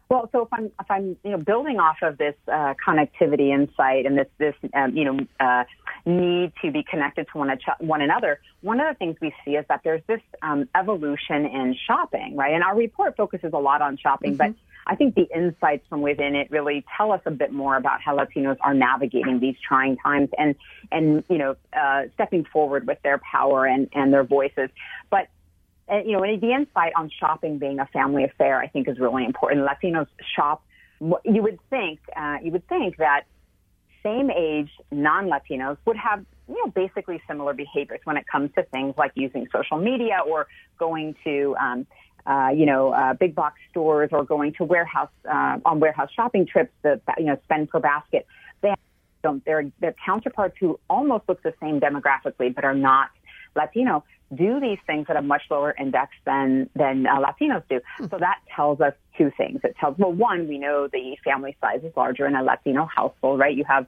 Well, 0.10 0.30
so 0.32 0.44
if 0.44 0.54
I'm 0.54 0.66
if 0.66 0.90
I'm 0.90 1.18
you 1.24 1.32
know 1.32 1.38
building 1.38 1.80
off 1.80 1.98
of 2.02 2.18
this 2.18 2.36
uh, 2.48 2.75
connectivity 2.86 3.54
insight 3.54 4.06
and 4.06 4.18
this 4.18 4.28
this 4.38 4.56
um, 4.74 4.96
you 4.96 5.04
know 5.04 5.20
uh, 5.40 5.64
need 6.06 6.54
to 6.62 6.72
be 6.72 6.84
connected 6.84 7.28
to 7.32 7.38
one, 7.38 7.58
one 7.80 8.02
another, 8.02 8.40
one 8.62 8.80
of 8.80 8.88
the 8.88 8.98
things 8.98 9.18
we 9.22 9.34
see 9.44 9.56
is 9.56 9.66
that 9.70 9.82
there's 9.84 10.04
this 10.08 10.22
um, 10.42 10.70
evolution 10.76 11.46
in 11.46 11.76
shopping, 11.88 12.36
right? 12.36 12.54
And 12.54 12.64
our 12.64 12.76
report 12.76 13.18
focuses 13.18 13.52
a 13.54 13.58
lot 13.58 13.82
on 13.82 13.98
shopping, 13.98 14.38
mm-hmm. 14.38 14.52
but 14.52 14.56
I 14.88 14.96
think 14.96 15.16
the 15.16 15.28
insights 15.36 15.88
from 15.90 16.02
within 16.02 16.36
it 16.36 16.52
really 16.52 16.86
tell 16.96 17.12
us 17.12 17.22
a 17.26 17.32
bit 17.32 17.52
more 17.52 17.76
about 17.76 18.02
how 18.02 18.18
Latinos 18.18 18.58
are 18.62 18.76
navigating 18.76 19.40
these 19.40 19.56
trying 19.68 19.98
times 19.98 20.30
and, 20.38 20.56
and, 20.92 21.24
you 21.28 21.40
know, 21.40 21.56
uh, 21.74 22.04
stepping 22.14 22.46
forward 22.46 22.86
with 22.86 23.02
their 23.02 23.18
power 23.18 23.66
and, 23.66 23.90
and 23.94 24.14
their 24.14 24.24
voices. 24.24 24.70
But 25.10 25.30
you 25.88 26.14
know, 26.14 26.24
and 26.24 26.42
the 26.42 26.52
insight 26.52 26.94
on 26.96 27.12
shopping 27.20 27.60
being 27.60 27.80
a 27.80 27.86
family 27.86 28.24
affair, 28.24 28.60
I 28.60 28.68
think, 28.68 28.88
is 28.88 28.98
really 29.00 29.24
important. 29.24 29.68
Latinos 29.68 30.08
shop. 30.36 30.64
You 31.00 31.44
would 31.44 31.60
think, 31.70 32.00
uh, 32.16 32.38
you 32.42 32.52
would 32.52 32.68
think 32.68 32.98
that 32.98 33.26
same 34.06 34.30
age 34.30 34.70
non-Latinos 34.92 35.78
would 35.86 35.98
have, 35.98 36.24
you 36.48 36.56
know, 36.64 36.72
basically 36.72 37.20
similar 37.28 37.54
behaviors 37.54 38.00
when 38.04 38.18
it 38.18 38.26
comes 38.32 38.52
to 38.56 38.64
things 38.64 38.94
like 38.98 39.12
using 39.16 39.48
social 39.52 39.78
media 39.78 40.20
or 40.26 40.48
going 40.78 41.16
to, 41.24 41.56
um, 41.60 41.88
uh, 42.28 42.50
you 42.56 42.66
know, 42.66 42.92
uh, 42.92 43.14
big 43.14 43.34
box 43.34 43.60
stores 43.72 44.10
or 44.12 44.24
going 44.24 44.54
to 44.54 44.64
warehouse 44.64 45.10
uh, 45.30 45.58
on 45.66 45.80
warehouse 45.80 46.10
shopping 46.16 46.46
trips. 46.46 46.72
The 46.84 47.02
you 47.18 47.26
know 47.26 47.38
spend 47.44 47.70
per 47.70 47.80
basket. 47.80 48.28
They 48.62 48.70
have, 49.24 49.42
they're, 49.44 49.72
they're 49.80 49.96
counterparts 50.06 50.56
who 50.60 50.80
almost 50.88 51.24
look 51.28 51.42
the 51.42 51.54
same 51.60 51.80
demographically 51.80 52.54
but 52.54 52.64
are 52.64 52.76
not 52.76 53.10
Latino 53.56 54.04
do 54.34 54.60
these 54.60 54.80
things 54.88 55.06
at 55.10 55.16
a 55.16 55.22
much 55.22 55.44
lower 55.50 55.76
index 55.80 56.12
than 56.26 56.70
than 56.76 57.08
uh, 57.08 57.20
Latinos 57.20 57.64
do. 57.70 57.80
Hmm. 57.98 58.06
So 58.10 58.18
that 58.18 58.40
tells 58.56 58.82
us 58.82 58.94
two 59.18 59.32
things. 59.38 59.62
It 59.64 59.76
tells 59.80 59.98
well, 59.98 60.12
one, 60.12 60.48
we 60.48 60.58
know 60.58 60.88
the 60.88 61.18
family 61.24 61.56
size 61.62 61.82
is 61.84 61.94
larger 61.96 62.26
in 62.26 62.36
a 62.36 62.44
Latino 62.44 62.86
household, 62.86 63.40
right? 63.40 63.56
You 63.56 63.66
have 63.66 63.86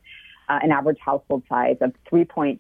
uh, 0.50 0.60
an 0.62 0.72
average 0.72 1.00
household 1.00 1.44
size 1.50 1.78
of 1.82 1.94
3.26 2.12 2.60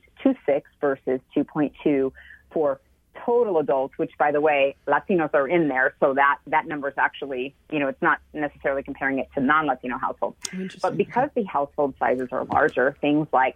versus 0.82 1.20
2.2 1.36 2.12
for 2.52 2.80
total 3.26 3.60
adults, 3.60 3.98
which 3.98 4.12
by 4.18 4.32
the 4.32 4.42
way, 4.42 4.76
Latinos 4.88 5.34
are 5.34 5.48
in 5.48 5.68
there. 5.68 5.94
So 6.00 6.14
that, 6.14 6.40
that 6.48 6.68
number 6.68 6.88
is 6.90 6.94
actually, 6.98 7.56
you 7.72 7.80
know, 7.80 7.88
it's 7.88 8.02
not 8.02 8.20
necessarily 8.34 8.84
comparing 8.84 9.20
it 9.20 9.28
to 9.36 9.42
non-Latino 9.42 9.98
households. 9.98 10.38
But 10.82 10.98
because 10.98 11.30
the 11.36 11.44
household 11.44 11.96
sizes 12.00 12.30
are 12.32 12.46
larger, 12.46 12.96
things 13.02 13.28
like 13.34 13.56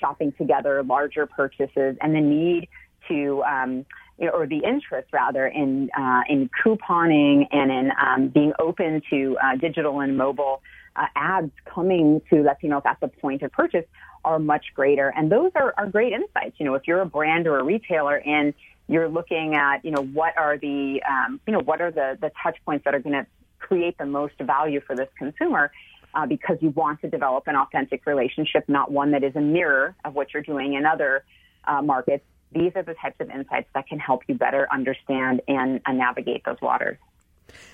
shopping 0.00 0.32
together, 0.32 0.82
larger 0.82 1.26
purchases, 1.26 1.96
and 2.00 2.14
the 2.14 2.20
need 2.20 2.68
to, 3.08 3.42
um, 3.44 3.86
or 4.18 4.46
the 4.46 4.62
interest 4.64 5.08
rather 5.12 5.46
in 5.46 5.90
uh, 5.96 6.22
in 6.28 6.48
couponing 6.64 7.46
and 7.52 7.70
in 7.70 7.92
um, 8.00 8.28
being 8.28 8.52
open 8.58 9.02
to 9.10 9.36
uh, 9.42 9.56
digital 9.56 10.00
and 10.00 10.16
mobile 10.16 10.62
uh, 10.96 11.06
ads 11.14 11.52
coming 11.66 12.20
to 12.30 12.36
Latinos 12.36 12.86
at 12.86 12.98
the 13.00 13.08
point 13.08 13.42
of 13.42 13.52
purchase 13.52 13.84
are 14.24 14.38
much 14.38 14.66
greater. 14.74 15.12
And 15.16 15.30
those 15.30 15.52
are, 15.54 15.74
are 15.76 15.86
great 15.86 16.12
insights. 16.12 16.56
You 16.58 16.66
know, 16.66 16.74
if 16.74 16.82
you're 16.86 17.00
a 17.00 17.06
brand 17.06 17.46
or 17.46 17.58
a 17.58 17.64
retailer 17.64 18.16
and 18.18 18.54
you're 18.88 19.08
looking 19.08 19.54
at, 19.54 19.84
you 19.84 19.90
know, 19.90 20.02
what 20.02 20.36
are 20.38 20.58
the, 20.58 21.02
um, 21.08 21.40
you 21.46 21.52
know, 21.52 21.60
what 21.60 21.80
are 21.80 21.90
the, 21.90 22.18
the 22.20 22.30
touch 22.42 22.56
points 22.64 22.84
that 22.84 22.94
are 22.94 23.00
going 23.00 23.14
to 23.14 23.26
create 23.58 23.98
the 23.98 24.06
most 24.06 24.34
value 24.40 24.80
for 24.80 24.96
this 24.96 25.08
consumer, 25.18 25.70
uh, 26.14 26.26
because 26.26 26.56
you 26.60 26.70
want 26.70 27.00
to 27.00 27.08
develop 27.08 27.46
an 27.46 27.56
authentic 27.56 28.06
relationship, 28.06 28.64
not 28.68 28.90
one 28.90 29.10
that 29.10 29.22
is 29.22 29.34
a 29.36 29.40
mirror 29.40 29.94
of 30.04 30.14
what 30.14 30.32
you're 30.32 30.42
doing 30.42 30.74
in 30.74 30.86
other 30.86 31.24
uh, 31.66 31.82
markets. 31.82 32.24
These 32.52 32.72
are 32.74 32.82
the 32.82 32.94
types 32.94 33.16
of 33.20 33.30
insights 33.30 33.68
that 33.74 33.86
can 33.88 33.98
help 33.98 34.22
you 34.28 34.34
better 34.34 34.66
understand 34.72 35.42
and 35.48 35.80
uh, 35.84 35.92
navigate 35.92 36.44
those 36.44 36.60
waters. 36.62 36.98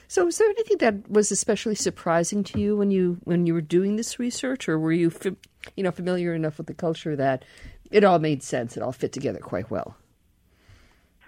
So, 0.08 0.24
was 0.26 0.38
there 0.38 0.48
anything 0.48 0.78
that 0.78 1.10
was 1.10 1.32
especially 1.32 1.74
surprising 1.74 2.44
to 2.44 2.60
you 2.60 2.76
when 2.76 2.90
you 2.90 3.18
when 3.24 3.46
you 3.46 3.54
were 3.54 3.62
doing 3.62 3.96
this 3.96 4.18
research, 4.18 4.68
or 4.68 4.78
were 4.78 4.92
you, 4.92 5.10
you 5.76 5.82
know, 5.82 5.90
familiar 5.90 6.34
enough 6.34 6.58
with 6.58 6.66
the 6.66 6.74
culture 6.74 7.16
that 7.16 7.44
it 7.90 8.04
all 8.04 8.18
made 8.18 8.42
sense, 8.42 8.76
it 8.76 8.82
all 8.82 8.92
fit 8.92 9.12
together 9.12 9.38
quite 9.38 9.70
well? 9.70 9.96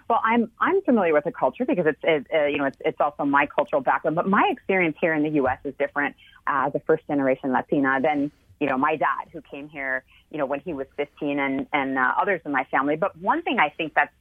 Well, 0.07 0.21
I'm 0.23 0.51
I'm 0.59 0.81
familiar 0.83 1.13
with 1.13 1.23
the 1.23 1.31
culture 1.31 1.65
because 1.65 1.87
it's 1.87 1.99
it, 2.03 2.27
uh, 2.31 2.45
you 2.45 2.57
know 2.57 2.65
it's 2.65 2.77
it's 2.81 3.01
also 3.01 3.25
my 3.25 3.47
cultural 3.47 3.81
background. 3.81 4.15
But 4.15 4.27
my 4.27 4.47
experience 4.51 4.97
here 5.01 5.15
in 5.15 5.23
the 5.23 5.31
U.S. 5.31 5.57
is 5.63 5.73
different 5.79 6.15
as 6.45 6.75
a 6.75 6.79
first 6.81 7.07
generation 7.07 7.51
Latina 7.51 7.99
than 8.01 8.31
you 8.59 8.67
know 8.67 8.77
my 8.77 8.95
dad 8.95 9.29
who 9.31 9.41
came 9.41 9.67
here 9.69 10.03
you 10.31 10.37
know 10.37 10.45
when 10.45 10.59
he 10.59 10.73
was 10.73 10.87
15 10.97 11.39
and 11.39 11.67
and 11.71 11.97
uh, 11.97 12.13
others 12.19 12.41
in 12.45 12.51
my 12.51 12.65
family. 12.65 12.95
But 12.95 13.17
one 13.17 13.41
thing 13.41 13.57
I 13.59 13.69
think 13.69 13.93
that's 13.93 14.13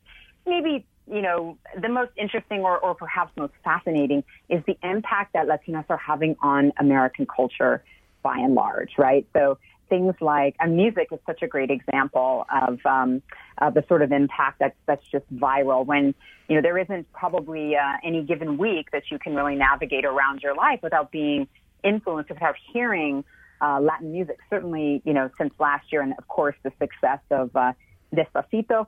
maybe 0.46 0.86
you 1.10 1.22
know 1.22 1.58
the 1.80 1.88
most 1.88 2.12
interesting 2.16 2.60
or, 2.60 2.78
or 2.78 2.94
perhaps 2.94 3.32
most 3.36 3.52
fascinating 3.62 4.24
is 4.48 4.62
the 4.66 4.76
impact 4.82 5.32
that 5.34 5.46
Latinos 5.46 5.86
are 5.88 5.96
having 5.96 6.36
on 6.40 6.72
American 6.78 7.26
culture 7.26 7.82
by 8.22 8.36
and 8.38 8.54
large, 8.54 8.92
right? 8.96 9.26
So 9.32 9.58
things 9.88 10.14
like 10.20 10.56
and 10.60 10.76
music 10.76 11.08
is 11.12 11.18
such 11.26 11.42
a 11.42 11.46
great 11.46 11.70
example 11.70 12.46
of 12.50 12.78
um, 12.86 13.22
of 13.58 13.74
the 13.74 13.84
sort 13.88 14.02
of 14.02 14.12
impact 14.12 14.58
that's 14.58 14.76
that's 14.86 15.06
just 15.08 15.26
viral. 15.34 15.84
When 15.84 16.14
you 16.48 16.56
know 16.56 16.62
there 16.62 16.78
isn't 16.78 17.12
probably 17.12 17.76
uh, 17.76 17.96
any 18.02 18.22
given 18.22 18.56
week 18.56 18.90
that 18.92 19.04
you 19.10 19.18
can 19.18 19.34
really 19.34 19.56
navigate 19.56 20.04
around 20.04 20.42
your 20.42 20.54
life 20.54 20.80
without 20.82 21.10
being 21.10 21.48
influenced, 21.82 22.30
without 22.30 22.56
hearing 22.72 23.24
uh, 23.60 23.80
Latin 23.80 24.12
music. 24.12 24.38
Certainly, 24.50 25.02
you 25.04 25.12
know, 25.12 25.30
since 25.38 25.54
last 25.58 25.92
year, 25.92 26.02
and 26.02 26.14
of 26.18 26.26
course 26.28 26.56
the 26.62 26.72
success 26.78 27.20
of 27.30 27.54
uh, 27.56 27.72
Despacito, 28.14 28.86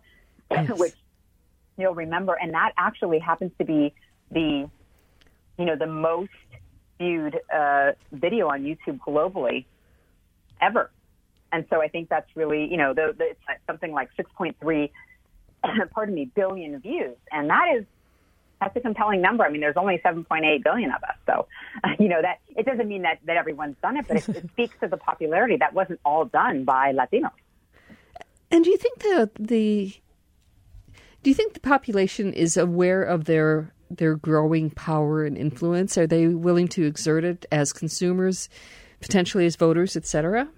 yes. 0.50 0.70
which 0.76 0.94
you'll 1.76 1.94
remember, 1.94 2.34
and 2.34 2.54
that 2.54 2.72
actually 2.76 3.18
happens 3.18 3.52
to 3.58 3.64
be 3.64 3.94
the 4.30 4.68
you 5.58 5.64
know 5.64 5.76
the 5.76 5.86
most 5.86 6.30
viewed 6.98 7.38
uh, 7.54 7.92
video 8.12 8.48
on 8.48 8.62
YouTube 8.62 8.98
globally 9.06 9.64
ever. 10.60 10.90
And 11.52 11.64
so 11.70 11.80
I 11.80 11.88
think 11.88 12.08
that's 12.08 12.28
really, 12.34 12.68
you 12.70 12.76
know, 12.76 12.92
the, 12.92 13.14
the, 13.16 13.24
it's 13.30 13.40
something 13.66 13.92
like 13.92 14.10
6.3, 14.18 14.90
pardon 15.90 16.14
me, 16.14 16.30
billion 16.34 16.78
views. 16.80 17.16
And 17.30 17.50
that 17.50 17.76
is, 17.76 17.84
that's 18.60 18.76
a 18.76 18.80
compelling 18.80 19.20
number. 19.20 19.44
I 19.44 19.50
mean, 19.50 19.60
there's 19.60 19.76
only 19.76 20.00
7.8 20.04 20.64
billion 20.64 20.90
of 20.90 21.02
us. 21.02 21.16
So, 21.26 21.46
you 21.98 22.08
know, 22.08 22.22
that 22.22 22.40
it 22.56 22.66
doesn't 22.66 22.88
mean 22.88 23.02
that, 23.02 23.18
that 23.26 23.36
everyone's 23.36 23.76
done 23.82 23.96
it, 23.96 24.06
but 24.08 24.16
it, 24.16 24.28
it 24.28 24.48
speaks 24.52 24.76
to 24.80 24.88
the 24.88 24.96
popularity 24.96 25.56
that 25.58 25.74
wasn't 25.74 26.00
all 26.04 26.24
done 26.24 26.64
by 26.64 26.92
Latinos. 26.92 27.30
And 28.50 28.64
do 28.64 28.70
you 28.70 28.76
think 28.76 29.00
the, 29.00 29.30
the, 29.38 29.94
do 31.22 31.30
you 31.30 31.34
think 31.34 31.54
the 31.54 31.60
population 31.60 32.32
is 32.32 32.56
aware 32.56 33.02
of 33.02 33.24
their 33.24 33.72
their 33.88 34.16
growing 34.16 34.68
power 34.70 35.24
and 35.24 35.38
influence? 35.38 35.96
Are 35.96 36.08
they 36.08 36.26
willing 36.26 36.66
to 36.68 36.84
exert 36.84 37.22
it 37.22 37.46
as 37.52 37.72
consumers? 37.72 38.48
potentially 39.00 39.46
as 39.46 39.56
voters, 39.56 39.96
etc.? 39.96 40.48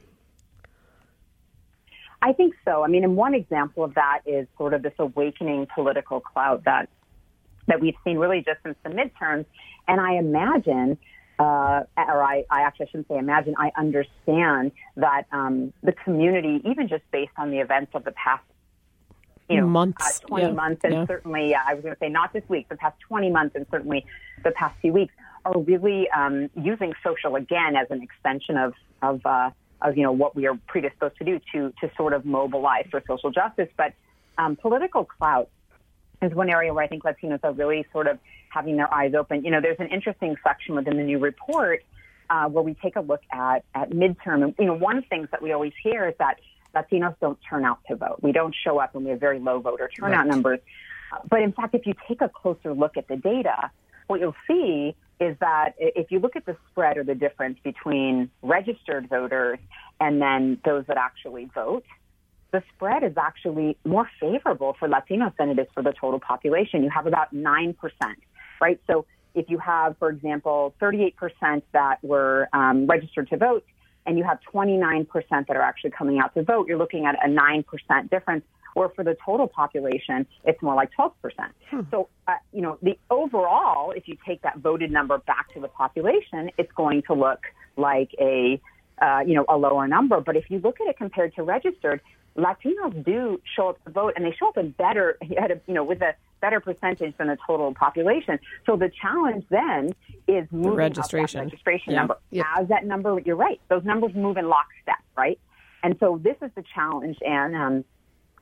I 2.20 2.32
think 2.32 2.54
so. 2.64 2.82
I 2.82 2.88
mean, 2.88 3.04
and 3.04 3.16
one 3.16 3.34
example 3.34 3.84
of 3.84 3.94
that 3.94 4.20
is 4.26 4.48
sort 4.56 4.74
of 4.74 4.82
this 4.82 4.94
awakening 4.98 5.68
political 5.72 6.20
clout 6.20 6.64
that 6.64 6.88
that 7.68 7.80
we've 7.80 7.94
seen 8.04 8.18
really 8.18 8.42
just 8.44 8.58
since 8.64 8.76
the 8.82 8.90
midterms. 8.90 9.46
And 9.86 10.00
I 10.00 10.14
imagine, 10.14 10.98
uh, 11.38 11.82
or 11.96 12.22
I, 12.22 12.44
I 12.50 12.62
actually 12.62 12.86
shouldn't 12.86 13.08
say 13.08 13.18
imagine, 13.18 13.54
I 13.56 13.70
understand 13.76 14.72
that 14.96 15.26
um, 15.30 15.72
the 15.82 15.92
community, 15.92 16.60
even 16.64 16.88
just 16.88 17.04
based 17.12 17.32
on 17.36 17.50
the 17.50 17.58
events 17.58 17.92
of 17.94 18.04
the 18.04 18.12
past, 18.12 18.42
you 19.48 19.60
know, 19.60 19.66
months, 19.66 20.20
uh, 20.24 20.26
20 20.26 20.44
yeah. 20.44 20.52
months, 20.52 20.80
and 20.84 20.92
yeah. 20.92 21.06
certainly, 21.06 21.54
uh, 21.54 21.60
I 21.66 21.74
was 21.74 21.82
going 21.82 21.94
to 21.94 21.98
say 21.98 22.10
not 22.10 22.34
this 22.34 22.42
week, 22.48 22.68
the 22.68 22.76
past 22.76 22.98
20 23.08 23.30
months, 23.30 23.54
and 23.54 23.64
certainly 23.70 24.04
the 24.44 24.50
past 24.50 24.74
few 24.82 24.92
weeks, 24.92 25.14
are 25.46 25.58
really 25.60 26.08
um, 26.10 26.50
using 26.54 26.92
social 27.02 27.36
again 27.36 27.76
as 27.76 27.86
an 27.90 28.02
extension 28.02 28.56
of 28.58 28.74
of, 29.00 29.24
uh, 29.24 29.50
of 29.80 29.96
you 29.96 30.02
know 30.02 30.12
what 30.12 30.36
we 30.36 30.46
are 30.46 30.58
predisposed 30.66 31.16
to 31.16 31.24
do 31.24 31.40
to 31.52 31.72
to 31.80 31.90
sort 31.96 32.12
of 32.12 32.26
mobilize 32.26 32.86
for 32.90 33.02
social 33.06 33.30
justice. 33.30 33.68
But 33.76 33.94
um, 34.36 34.56
political 34.56 35.06
clout 35.06 35.48
is 36.22 36.32
one 36.34 36.50
area 36.50 36.72
where 36.72 36.84
I 36.84 36.88
think 36.88 37.04
Latinos 37.04 37.40
are 37.42 37.52
really 37.52 37.86
sort 37.92 38.06
of 38.06 38.18
having 38.50 38.76
their 38.76 38.92
eyes 38.92 39.14
open. 39.14 39.44
You 39.44 39.50
know, 39.50 39.60
there's 39.60 39.78
an 39.78 39.88
interesting 39.88 40.36
section 40.42 40.74
within 40.74 40.96
the 40.96 41.02
new 41.02 41.18
report 41.18 41.84
uh, 42.30 42.48
where 42.48 42.62
we 42.62 42.74
take 42.74 42.96
a 42.96 43.00
look 43.00 43.22
at 43.32 43.64
at 43.74 43.90
midterm. 43.90 44.42
And, 44.44 44.54
you 44.58 44.66
know, 44.66 44.74
one 44.74 44.98
of 44.98 45.04
the 45.04 45.08
things 45.08 45.28
that 45.30 45.42
we 45.42 45.52
always 45.52 45.72
hear 45.82 46.08
is 46.08 46.14
that 46.18 46.38
Latinos 46.74 47.14
don't 47.20 47.38
turn 47.48 47.64
out 47.64 47.78
to 47.88 47.96
vote. 47.96 48.18
We 48.22 48.32
don't 48.32 48.54
show 48.54 48.78
up, 48.78 48.94
and 48.94 49.04
we 49.04 49.10
have 49.10 49.20
very 49.20 49.38
low 49.38 49.60
voter 49.60 49.88
turnout 49.88 50.26
right. 50.26 50.26
numbers. 50.26 50.60
But 51.28 51.40
in 51.42 51.52
fact, 51.52 51.74
if 51.74 51.86
you 51.86 51.94
take 52.06 52.20
a 52.20 52.28
closer 52.28 52.74
look 52.74 52.96
at 52.96 53.08
the 53.08 53.16
data, 53.16 53.70
what 54.06 54.20
you'll 54.20 54.36
see 54.46 54.94
is 55.20 55.36
that 55.40 55.74
if 55.78 56.10
you 56.10 56.18
look 56.18 56.36
at 56.36 56.46
the 56.46 56.56
spread 56.70 56.96
or 56.96 57.04
the 57.04 57.14
difference 57.14 57.58
between 57.64 58.30
registered 58.42 59.08
voters 59.08 59.58
and 60.00 60.22
then 60.22 60.58
those 60.64 60.84
that 60.86 60.96
actually 60.96 61.46
vote, 61.54 61.84
the 62.50 62.62
spread 62.74 63.02
is 63.02 63.16
actually 63.16 63.76
more 63.84 64.08
favorable 64.20 64.74
for 64.78 64.88
Latinos 64.88 65.36
than 65.36 65.50
it 65.50 65.58
is 65.58 65.66
for 65.74 65.82
the 65.82 65.92
total 65.92 66.20
population. 66.20 66.82
You 66.82 66.90
have 66.90 67.06
about 67.06 67.34
9%, 67.34 67.74
right? 68.60 68.80
So 68.86 69.06
if 69.34 69.48
you 69.48 69.58
have, 69.58 69.96
for 69.98 70.08
example, 70.08 70.74
38% 70.80 71.62
that 71.72 72.02
were 72.02 72.48
um, 72.52 72.86
registered 72.86 73.28
to 73.30 73.36
vote 73.36 73.64
and 74.06 74.16
you 74.16 74.24
have 74.24 74.38
29% 74.52 75.06
that 75.30 75.50
are 75.50 75.62
actually 75.62 75.90
coming 75.90 76.18
out 76.18 76.34
to 76.34 76.42
vote, 76.42 76.66
you're 76.68 76.78
looking 76.78 77.04
at 77.04 77.14
a 77.24 77.28
9% 77.28 78.10
difference 78.10 78.44
or 78.74 78.90
for 78.94 79.02
the 79.02 79.16
total 79.24 79.48
population, 79.48 80.26
it's 80.44 80.62
more 80.62 80.74
like 80.74 80.90
12%. 80.98 81.12
Hmm. 81.70 81.80
So, 81.90 82.08
uh, 82.26 82.34
you 82.52 82.62
know, 82.62 82.78
the 82.80 82.98
overall, 83.10 83.90
if 83.90 84.06
you 84.06 84.16
take 84.26 84.42
that 84.42 84.58
voted 84.58 84.90
number 84.90 85.18
back 85.18 85.52
to 85.54 85.60
the 85.60 85.68
population, 85.68 86.50
it's 86.56 86.70
going 86.72 87.02
to 87.08 87.14
look 87.14 87.40
like 87.76 88.14
a, 88.20 88.60
uh, 89.02 89.20
you 89.26 89.34
know, 89.34 89.44
a 89.48 89.56
lower 89.56 89.88
number. 89.88 90.20
But 90.20 90.36
if 90.36 90.44
you 90.48 90.60
look 90.60 90.80
at 90.80 90.86
it 90.86 90.96
compared 90.96 91.34
to 91.34 91.42
registered, 91.42 92.00
Latinos 92.38 93.04
do 93.04 93.40
show 93.56 93.70
up 93.70 93.84
to 93.84 93.90
vote, 93.90 94.12
and 94.16 94.24
they 94.24 94.32
show 94.38 94.48
up 94.48 94.56
in 94.56 94.70
better, 94.70 95.18
you 95.66 95.74
know, 95.74 95.84
with 95.84 96.00
a 96.00 96.14
better 96.40 96.60
percentage 96.60 97.16
than 97.18 97.26
the 97.26 97.36
total 97.44 97.74
population. 97.74 98.38
So 98.64 98.76
the 98.76 98.90
challenge 99.02 99.44
then 99.50 99.90
is 100.28 100.46
moving 100.52 100.70
the 100.70 100.76
registration, 100.76 101.40
registration 101.40 101.92
yeah. 101.92 101.98
number. 101.98 102.18
Yep. 102.30 102.46
As 102.58 102.68
that 102.68 102.84
number, 102.86 103.20
you're 103.24 103.36
right; 103.36 103.60
those 103.68 103.84
numbers 103.84 104.12
move 104.14 104.36
in 104.36 104.48
lockstep, 104.48 105.02
right? 105.16 105.38
And 105.82 105.96
so 106.00 106.20
this 106.22 106.36
is 106.40 106.50
the 106.54 106.64
challenge, 106.74 107.18
and 107.22 107.56
um, 107.56 107.84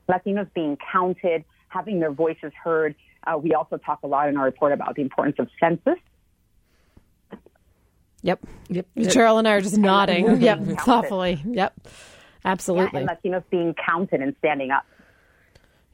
Latinos 0.07 0.51
being 0.53 0.77
counted, 0.91 1.43
having 1.69 1.99
their 1.99 2.11
voices 2.11 2.51
heard, 2.63 2.95
Uh, 3.25 3.37
we 3.37 3.53
also 3.53 3.77
talk 3.77 3.99
a 4.03 4.07
lot 4.07 4.29
in 4.29 4.37
our 4.37 4.45
report 4.45 4.71
about 4.73 4.95
the 4.95 5.01
importance 5.01 5.37
of 5.39 5.49
census. 5.59 5.99
Yep. 8.21 8.39
Yep. 8.69 8.85
Cheryl 8.97 9.37
and 9.37 9.47
I 9.47 9.53
are 9.53 9.61
just 9.61 9.77
nodding. 9.77 10.41
yep. 10.41 10.63
Thoughtfully. 10.79 11.41
Yep. 11.45 11.87
Absolutely. 12.45 13.01
Yeah, 13.01 13.07
and 13.09 13.33
Latinos 13.33 13.43
being 13.49 13.73
counted 13.73 14.21
and 14.21 14.35
standing 14.39 14.71
up. 14.71 14.85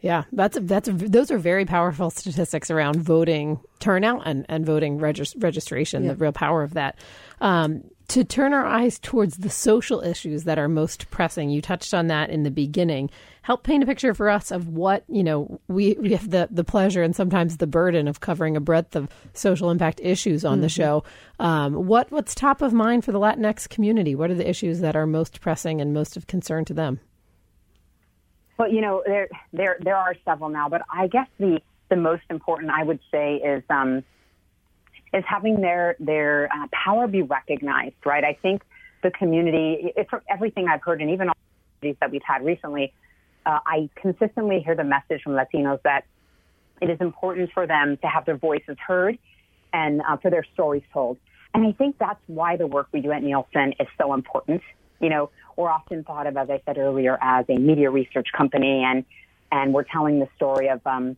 Yeah, 0.04 0.26
that's 0.34 0.58
a, 0.58 0.60
that's 0.60 0.90
a, 0.90 0.92
those 0.92 1.32
are 1.32 1.38
very 1.38 1.64
powerful 1.64 2.10
statistics 2.10 2.70
around 2.70 2.98
voting 2.98 3.62
turnout 3.80 4.24
and 4.26 4.46
and 4.50 4.66
voting 4.66 4.98
regis- 4.98 5.36
registration. 5.38 6.04
Yeah. 6.04 6.12
The 6.12 6.18
real 6.18 6.34
power 6.34 6.62
of 6.62 6.74
that. 6.74 7.00
Um, 7.40 7.86
to 8.10 8.26
turn 8.26 8.54
our 8.54 8.66
eyes 8.66 9.00
towards 9.00 9.38
the 9.38 9.50
social 9.50 10.02
issues 10.02 10.44
that 10.44 10.60
are 10.60 10.68
most 10.68 11.10
pressing. 11.10 11.50
You 11.50 11.62
touched 11.62 11.94
on 11.94 12.08
that 12.08 12.30
in 12.30 12.44
the 12.44 12.52
beginning. 12.52 13.10
Help 13.44 13.64
paint 13.64 13.82
a 13.82 13.86
picture 13.86 14.14
for 14.14 14.30
us 14.30 14.52
of 14.52 14.68
what, 14.68 15.06
you 15.08 15.24
know, 15.24 15.62
we, 15.70 15.94
we 15.94 16.12
have 16.12 16.30
the, 16.30 16.50
the 16.52 16.66
pleasure 16.66 17.02
and 17.02 17.16
sometimes 17.16 17.58
the 17.58 17.68
burden 17.68 18.10
of 18.10 18.20
covering 18.20 18.58
a 18.58 18.62
breadth 18.62 18.98
of 18.98 19.08
social 19.34 19.72
impact 19.72 20.02
issues 20.04 20.44
on 20.44 20.56
mm-hmm. 20.56 20.64
the 20.64 20.70
show. 20.70 21.04
Um, 21.40 21.88
what 21.88 22.12
what's 22.12 22.36
top 22.36 22.62
of 22.62 22.74
mind 22.74 23.06
for 23.06 23.14
the 23.14 23.20
Latinx 23.20 23.70
community? 23.70 24.16
What 24.16 24.30
are 24.30 24.36
the 24.36 24.50
issues 24.50 24.82
that 24.82 24.98
are 24.98 25.08
most 25.08 25.40
pressing 25.40 25.80
and 25.80 25.94
most 25.94 26.18
of 26.18 26.28
concern 26.28 26.66
to 26.66 26.74
them? 26.74 27.00
Well, 28.58 28.72
you 28.72 28.82
know, 28.82 29.04
there 29.06 29.30
there 29.52 29.78
there 29.80 29.96
are 29.96 30.16
several 30.26 30.50
now, 30.50 30.70
but 30.70 30.84
I 30.92 31.08
guess 31.08 31.28
the 31.40 31.60
the 31.90 31.96
most 31.96 32.24
important 32.30 32.72
I 32.72 32.84
would 32.84 33.00
say 33.12 33.36
is 33.36 33.64
um, 33.70 34.04
is 35.14 35.24
having 35.28 35.62
their 35.62 35.96
their 36.00 36.50
uh, 36.54 36.68
power 36.72 37.08
be 37.08 37.22
recognized. 37.22 37.96
Right? 38.06 38.24
I 38.24 38.38
think 38.42 38.64
the 39.02 39.12
community, 39.12 39.92
it, 39.96 40.10
from 40.10 40.22
everything 40.30 40.68
I've 40.68 40.82
heard, 40.82 41.02
and 41.02 41.12
even 41.12 41.30
all 41.30 41.36
the 41.82 41.96
that 42.00 42.12
we've 42.12 42.22
had 42.26 42.46
recently, 42.46 42.94
uh, 43.46 43.60
I 43.66 43.90
consistently 43.96 44.62
hear 44.62 44.76
the 44.76 44.84
message 44.84 45.24
from 45.24 45.34
Latinos 45.34 45.82
that 45.84 46.06
it 46.82 46.90
is 46.90 47.00
important 47.02 47.52
for 47.54 47.68
them 47.68 47.98
to 47.98 48.08
have 48.08 48.26
their 48.26 48.38
voices 48.38 48.78
heard 48.86 49.18
and 49.74 50.02
uh, 50.02 50.18
for 50.18 50.30
their 50.32 50.46
stories 50.54 50.84
told. 50.94 51.18
And 51.54 51.66
I 51.66 51.72
think 51.72 51.98
that's 51.98 52.20
why 52.28 52.58
the 52.58 52.68
work 52.68 52.88
we 52.92 53.02
do 53.02 53.12
at 53.12 53.22
Nielsen 53.24 53.74
is 53.80 53.88
so 54.00 54.14
important. 54.14 54.62
You 55.04 55.10
know, 55.10 55.32
we're 55.58 55.70
often 55.70 56.06
thought 56.06 56.28
of, 56.28 56.38
as 56.38 56.50
I 56.50 56.62
said 56.66 56.78
earlier, 56.78 57.18
as 57.22 57.46
a 57.50 57.58
media 57.58 57.92
research 57.92 58.28
company, 58.36 58.86
and 58.86 59.04
and 59.52 59.74
we're 59.74 59.84
telling 59.84 60.20
the 60.20 60.30
story 60.38 60.70
of 60.70 60.80
um, 60.88 61.18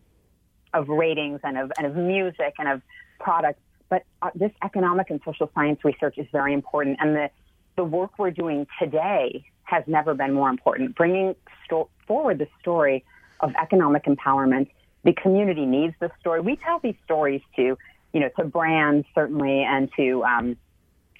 of 0.74 0.88
ratings 0.88 1.38
and 1.44 1.56
of 1.56 1.70
and 1.78 1.86
of 1.86 1.94
music 1.94 2.54
and 2.58 2.68
of 2.68 2.82
products. 3.20 3.60
But 3.88 4.02
uh, 4.22 4.30
this 4.34 4.50
economic 4.64 5.10
and 5.10 5.20
social 5.24 5.48
science 5.54 5.84
research 5.84 6.18
is 6.18 6.26
very 6.32 6.52
important, 6.52 6.98
and 7.00 7.14
the 7.14 7.30
the 7.76 7.84
work 7.84 8.18
we're 8.18 8.32
doing 8.32 8.66
today 8.80 9.44
has 9.62 9.84
never 9.86 10.14
been 10.14 10.32
more 10.32 10.50
important. 10.50 10.96
Bringing 10.96 11.36
sto- 11.64 11.88
forward 12.08 12.38
the 12.38 12.48
story 12.60 13.04
of 13.38 13.54
economic 13.54 14.06
empowerment. 14.06 14.68
The 15.04 15.12
community 15.12 15.64
needs 15.64 15.94
this 16.00 16.10
story. 16.18 16.40
We 16.40 16.56
tell 16.56 16.80
these 16.80 16.96
stories 17.04 17.42
to, 17.54 17.78
you 18.12 18.20
know, 18.20 18.30
to 18.36 18.44
brands 18.44 19.06
certainly, 19.14 19.62
and 19.62 19.88
to 19.96 20.24
um, 20.24 20.56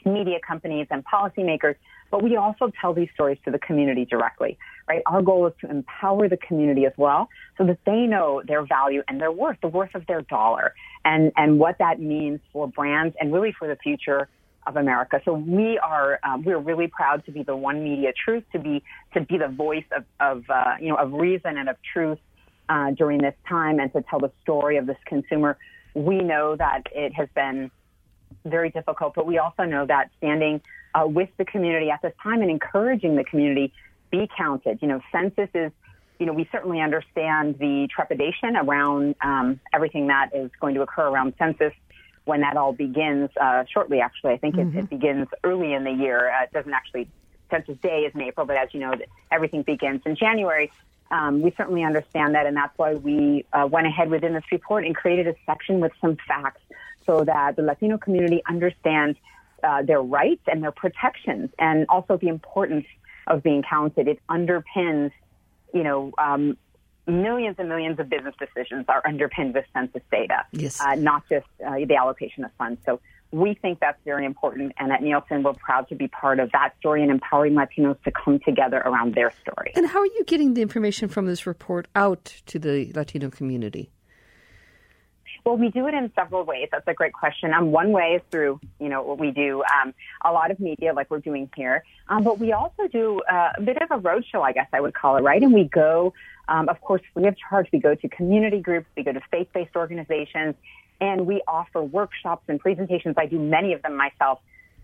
media 0.04 0.38
companies 0.44 0.88
and 0.90 1.04
policymakers 1.04 1.76
but 2.10 2.22
we 2.22 2.36
also 2.36 2.70
tell 2.80 2.94
these 2.94 3.08
stories 3.14 3.38
to 3.44 3.50
the 3.50 3.58
community 3.58 4.04
directly, 4.04 4.58
right? 4.88 5.02
Our 5.06 5.22
goal 5.22 5.46
is 5.46 5.52
to 5.60 5.70
empower 5.70 6.28
the 6.28 6.36
community 6.36 6.86
as 6.86 6.92
well 6.96 7.28
so 7.58 7.64
that 7.66 7.78
they 7.84 8.06
know 8.06 8.42
their 8.46 8.64
value 8.64 9.02
and 9.08 9.20
their 9.20 9.32
worth, 9.32 9.58
the 9.60 9.68
worth 9.68 9.94
of 9.94 10.06
their 10.06 10.22
dollar 10.22 10.74
and, 11.04 11.32
and 11.36 11.58
what 11.58 11.78
that 11.78 12.00
means 12.00 12.40
for 12.52 12.68
brands 12.68 13.16
and 13.20 13.32
really 13.32 13.52
for 13.52 13.68
the 13.68 13.76
future 13.76 14.28
of 14.66 14.76
America. 14.76 15.20
So 15.24 15.34
we 15.34 15.78
are 15.78 16.18
um, 16.24 16.42
we're 16.44 16.58
really 16.58 16.88
proud 16.88 17.24
to 17.26 17.32
be 17.32 17.42
the 17.42 17.56
one 17.56 17.84
media 17.84 18.12
truth, 18.12 18.44
to 18.52 18.58
be 18.58 18.82
to 19.14 19.20
be 19.20 19.38
the 19.38 19.48
voice 19.48 19.84
of, 19.96 20.04
of 20.20 20.44
uh, 20.50 20.74
you 20.80 20.88
know 20.88 20.96
of 20.96 21.12
reason 21.12 21.56
and 21.56 21.68
of 21.68 21.76
truth 21.92 22.18
uh, 22.68 22.90
during 22.92 23.22
this 23.22 23.34
time, 23.48 23.78
and 23.78 23.92
to 23.92 24.02
tell 24.02 24.18
the 24.18 24.32
story 24.42 24.76
of 24.76 24.86
this 24.86 24.98
consumer. 25.06 25.56
We 25.94 26.18
know 26.18 26.56
that 26.56 26.82
it 26.92 27.14
has 27.14 27.28
been 27.34 27.70
very 28.50 28.70
difficult, 28.70 29.14
but 29.14 29.26
we 29.26 29.38
also 29.38 29.64
know 29.64 29.86
that 29.86 30.10
standing 30.18 30.60
uh, 30.94 31.06
with 31.06 31.28
the 31.36 31.44
community 31.44 31.90
at 31.90 32.02
this 32.02 32.12
time 32.22 32.42
and 32.42 32.50
encouraging 32.50 33.16
the 33.16 33.24
community 33.24 33.72
be 34.10 34.28
counted. 34.36 34.78
You 34.80 34.88
know, 34.88 35.00
census 35.12 35.48
is, 35.54 35.72
you 36.18 36.26
know, 36.26 36.32
we 36.32 36.48
certainly 36.50 36.80
understand 36.80 37.58
the 37.58 37.88
trepidation 37.94 38.56
around 38.56 39.16
um, 39.20 39.60
everything 39.74 40.06
that 40.06 40.30
is 40.34 40.50
going 40.60 40.74
to 40.74 40.82
occur 40.82 41.08
around 41.08 41.34
census 41.38 41.72
when 42.24 42.40
that 42.40 42.56
all 42.56 42.72
begins 42.72 43.30
uh, 43.40 43.64
shortly. 43.72 44.00
Actually, 44.00 44.32
I 44.32 44.38
think 44.38 44.56
mm-hmm. 44.56 44.78
it, 44.78 44.84
it, 44.84 44.90
begins 44.90 45.28
early 45.44 45.74
in 45.74 45.84
the 45.84 45.92
year. 45.92 46.30
Uh, 46.30 46.44
it 46.44 46.52
doesn't 46.52 46.72
actually 46.72 47.08
Census 47.50 47.78
Day 47.80 48.00
is 48.00 48.14
in 48.14 48.22
April, 48.22 48.46
but 48.46 48.56
as 48.56 48.68
you 48.72 48.80
know, 48.80 48.94
everything 49.30 49.62
begins 49.62 50.02
in 50.04 50.16
January. 50.16 50.70
Um, 51.10 51.42
we 51.42 51.52
certainly 51.56 51.84
understand 51.84 52.34
that, 52.34 52.46
and 52.46 52.56
that's 52.56 52.76
why 52.76 52.94
we 52.94 53.44
uh, 53.52 53.68
went 53.70 53.86
ahead 53.86 54.10
within 54.10 54.34
this 54.34 54.44
report 54.50 54.84
and 54.84 54.94
created 54.94 55.28
a 55.28 55.36
section 55.46 55.78
with 55.78 55.92
some 56.00 56.16
facts 56.26 56.62
so 57.06 57.24
that 57.24 57.56
the 57.56 57.62
Latino 57.62 57.98
community 57.98 58.42
understands 58.48 59.16
uh, 59.62 59.82
their 59.82 60.02
rights 60.02 60.42
and 60.46 60.62
their 60.62 60.72
protections, 60.72 61.50
and 61.58 61.86
also 61.88 62.16
the 62.16 62.28
importance 62.28 62.86
of 63.26 63.42
being 63.42 63.62
counted. 63.62 64.06
It 64.08 64.20
underpins, 64.28 65.10
you 65.72 65.82
know, 65.82 66.12
um, 66.18 66.56
millions 67.06 67.56
and 67.58 67.68
millions 67.68 67.98
of 67.98 68.08
business 68.08 68.34
decisions 68.38 68.84
are 68.88 69.02
underpinned 69.06 69.54
with 69.54 69.64
census 69.72 70.02
data, 70.10 70.44
yes. 70.52 70.80
uh, 70.80 70.94
not 70.94 71.22
just 71.28 71.46
uh, 71.66 71.74
the 71.86 71.96
allocation 71.96 72.44
of 72.44 72.50
funds. 72.58 72.80
So 72.84 73.00
we 73.32 73.54
think 73.54 73.80
that's 73.80 73.98
very 74.04 74.24
important, 74.24 74.72
and 74.78 74.92
at 74.92 75.02
Nielsen, 75.02 75.42
we're 75.42 75.54
proud 75.54 75.88
to 75.88 75.94
be 75.94 76.08
part 76.08 76.38
of 76.38 76.52
that 76.52 76.74
story 76.78 77.02
and 77.02 77.10
empowering 77.10 77.54
Latinos 77.54 78.00
to 78.04 78.12
come 78.12 78.38
together 78.40 78.78
around 78.78 79.14
their 79.14 79.32
story. 79.42 79.72
And 79.74 79.86
how 79.88 80.00
are 80.00 80.06
you 80.06 80.24
getting 80.26 80.54
the 80.54 80.62
information 80.62 81.08
from 81.08 81.26
this 81.26 81.46
report 81.46 81.88
out 81.94 82.24
to 82.46 82.58
the 82.58 82.92
Latino 82.94 83.30
community? 83.30 83.90
Well, 85.46 85.56
we 85.56 85.70
do 85.70 85.86
it 85.86 85.94
in 85.94 86.10
several 86.16 86.42
ways. 86.42 86.70
That's 86.72 86.88
a 86.88 86.92
great 86.92 87.12
question. 87.12 87.54
Um, 87.54 87.70
one 87.70 87.92
way 87.92 88.16
is 88.16 88.22
through, 88.32 88.58
you 88.80 88.88
know, 88.88 89.02
what 89.02 89.20
we 89.20 89.30
do 89.30 89.62
um, 89.80 89.94
a 90.24 90.32
lot 90.32 90.50
of 90.50 90.58
media 90.58 90.92
like 90.92 91.08
we're 91.08 91.20
doing 91.20 91.48
here, 91.54 91.84
um, 92.08 92.24
but 92.24 92.40
we 92.40 92.52
also 92.52 92.88
do 92.90 93.20
uh, 93.30 93.52
a 93.56 93.62
bit 93.62 93.80
of 93.80 93.92
a 93.92 94.02
roadshow, 94.02 94.42
I 94.42 94.50
guess 94.50 94.66
I 94.72 94.80
would 94.80 94.94
call 94.94 95.16
it, 95.18 95.22
right? 95.22 95.40
And 95.40 95.54
we 95.54 95.62
go, 95.62 96.12
um, 96.48 96.68
of 96.68 96.80
course, 96.80 97.00
free 97.14 97.28
of 97.28 97.36
charge. 97.38 97.68
We 97.72 97.78
go 97.78 97.94
to 97.94 98.08
community 98.08 98.58
groups, 98.58 98.88
we 98.96 99.04
go 99.04 99.12
to 99.12 99.20
faith-based 99.30 99.76
organizations, 99.76 100.56
and 101.00 101.28
we 101.28 101.42
offer 101.46 101.80
workshops 101.80 102.42
and 102.48 102.58
presentations. 102.58 103.14
I 103.16 103.26
do 103.26 103.38
many 103.38 103.72
of 103.72 103.82
them 103.82 103.96
myself, 103.96 104.40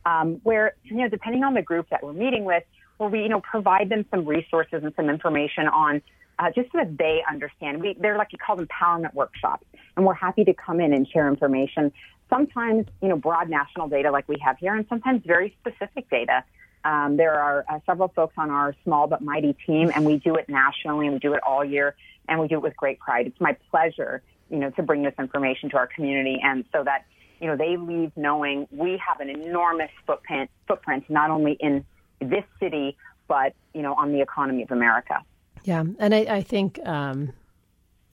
um, 0.07 0.41
where 0.45 0.77
you 0.85 0.99
know, 0.99 1.09
depending 1.09 1.43
on 1.43 1.55
the 1.55 1.63
group 1.63 1.89
that 1.91 2.05
we're 2.05 2.13
meeting 2.13 2.45
with, 2.45 2.63
where 3.03 3.11
we, 3.11 3.23
you 3.23 3.29
know, 3.29 3.41
provide 3.41 3.89
them 3.89 4.07
some 4.11 4.25
resources 4.25 4.85
and 4.85 4.95
some 4.95 5.11
information 5.11 5.67
on 5.67 6.01
uh, 6.39 6.51
just 6.55 6.71
so 6.73 6.79
that 6.79 6.97
they 6.97 7.21
understand. 7.29 7.83
We, 7.83 7.97
they're 8.01 8.17
like 8.17 8.33
you 8.33 8.39
call 8.39 8.57
them 8.57 8.67
empowerment 8.67 9.13
workshops, 9.13 9.67
and 9.97 10.07
we're 10.07 10.15
happy 10.15 10.45
to 10.45 10.55
come 10.55 10.81
in 10.81 10.95
and 10.95 11.07
share 11.07 11.29
information. 11.29 11.93
Sometimes, 12.31 12.87
you 13.03 13.09
know, 13.09 13.17
broad 13.17 13.51
national 13.51 13.89
data 13.89 14.11
like 14.11 14.29
we 14.29 14.37
have 14.45 14.57
here, 14.59 14.75
and 14.75 14.87
sometimes 14.89 15.23
very 15.27 15.57
specific 15.61 16.09
data. 16.09 16.45
Um, 16.85 17.17
there 17.17 17.35
are 17.35 17.65
uh, 17.69 17.81
several 17.87 18.09
folks 18.09 18.35
on 18.39 18.51
our 18.51 18.75
small 18.85 19.07
but 19.07 19.21
mighty 19.21 19.55
team, 19.67 19.91
and 19.95 20.05
we 20.05 20.19
do 20.19 20.37
it 20.37 20.49
nationally, 20.49 21.07
and 21.07 21.15
we 21.15 21.19
do 21.19 21.35
it 21.35 21.41
all 21.47 21.65
year, 21.65 21.95
and 22.29 22.41
we 22.41 22.49
do 22.49 22.55
it 22.55 22.63
with 22.63 22.77
great 22.77 22.99
pride. 22.99 23.27
It's 23.27 23.41
my 23.41 23.57
pleasure, 23.71 24.23
you 24.49 24.59
know, 24.59 24.71
to 24.71 24.83
bring 24.83 25.03
this 25.03 25.15
information 25.19 25.71
to 25.71 25.77
our 25.77 25.87
community, 25.89 26.41
and 26.43 26.65
so 26.73 26.83
that 26.85 27.05
you 27.41 27.49
know 27.49 27.57
they 27.57 27.77
leave 27.77 28.13
knowing 28.17 28.69
we 28.71 29.01
have 29.07 29.21
an 29.21 29.29
enormous 29.29 29.91
footprint, 30.07 30.51
footprint 30.67 31.05
not 31.09 31.31
only 31.31 31.53
in 31.61 31.85
this 32.25 32.45
city, 32.61 32.97
but 33.29 33.55
you 33.75 33.83
know, 33.83 33.95
on 33.95 34.13
the 34.13 34.21
economy 34.21 34.63
of 34.63 34.71
America. 34.71 35.23
Yeah, 35.65 35.85
and 35.99 36.15
I, 36.15 36.19
I 36.19 36.43
think 36.43 36.79
um, 36.87 37.33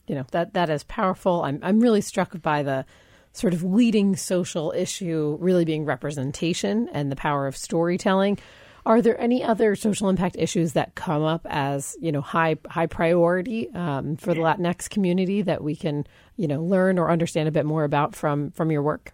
you 0.08 0.16
know 0.16 0.26
that 0.32 0.54
that 0.54 0.70
is 0.70 0.84
powerful. 0.84 1.44
I'm 1.44 1.60
I'm 1.62 1.80
really 1.80 2.02
struck 2.02 2.40
by 2.42 2.64
the 2.64 2.86
sort 3.32 3.54
of 3.54 3.64
leading 3.64 4.16
social 4.16 4.74
issue 4.76 5.38
really 5.40 5.66
being 5.66 5.86
representation 5.86 6.90
and 6.92 7.12
the 7.12 7.16
power 7.16 7.48
of 7.48 7.56
storytelling. 7.56 8.38
Are 8.86 9.02
there 9.02 9.20
any 9.22 9.44
other 9.44 9.76
social 9.76 10.10
impact 10.10 10.36
issues 10.40 10.74
that 10.74 10.96
come 10.96 11.24
up 11.24 11.46
as 11.50 11.96
you 12.00 12.12
know 12.12 12.22
high 12.22 12.58
high 12.68 12.88
priority 12.88 13.70
um, 13.74 14.16
for 14.16 14.34
the 14.34 14.42
Latinx 14.42 14.90
community 14.90 15.42
that 15.42 15.64
we 15.64 15.76
can 15.76 16.06
you 16.38 16.48
know 16.48 16.64
learn 16.64 16.98
or 16.98 17.12
understand 17.12 17.48
a 17.48 17.52
bit 17.52 17.66
more 17.66 17.84
about 17.84 18.16
from 18.16 18.52
from 18.52 18.72
your 18.72 18.82
work? 18.82 19.14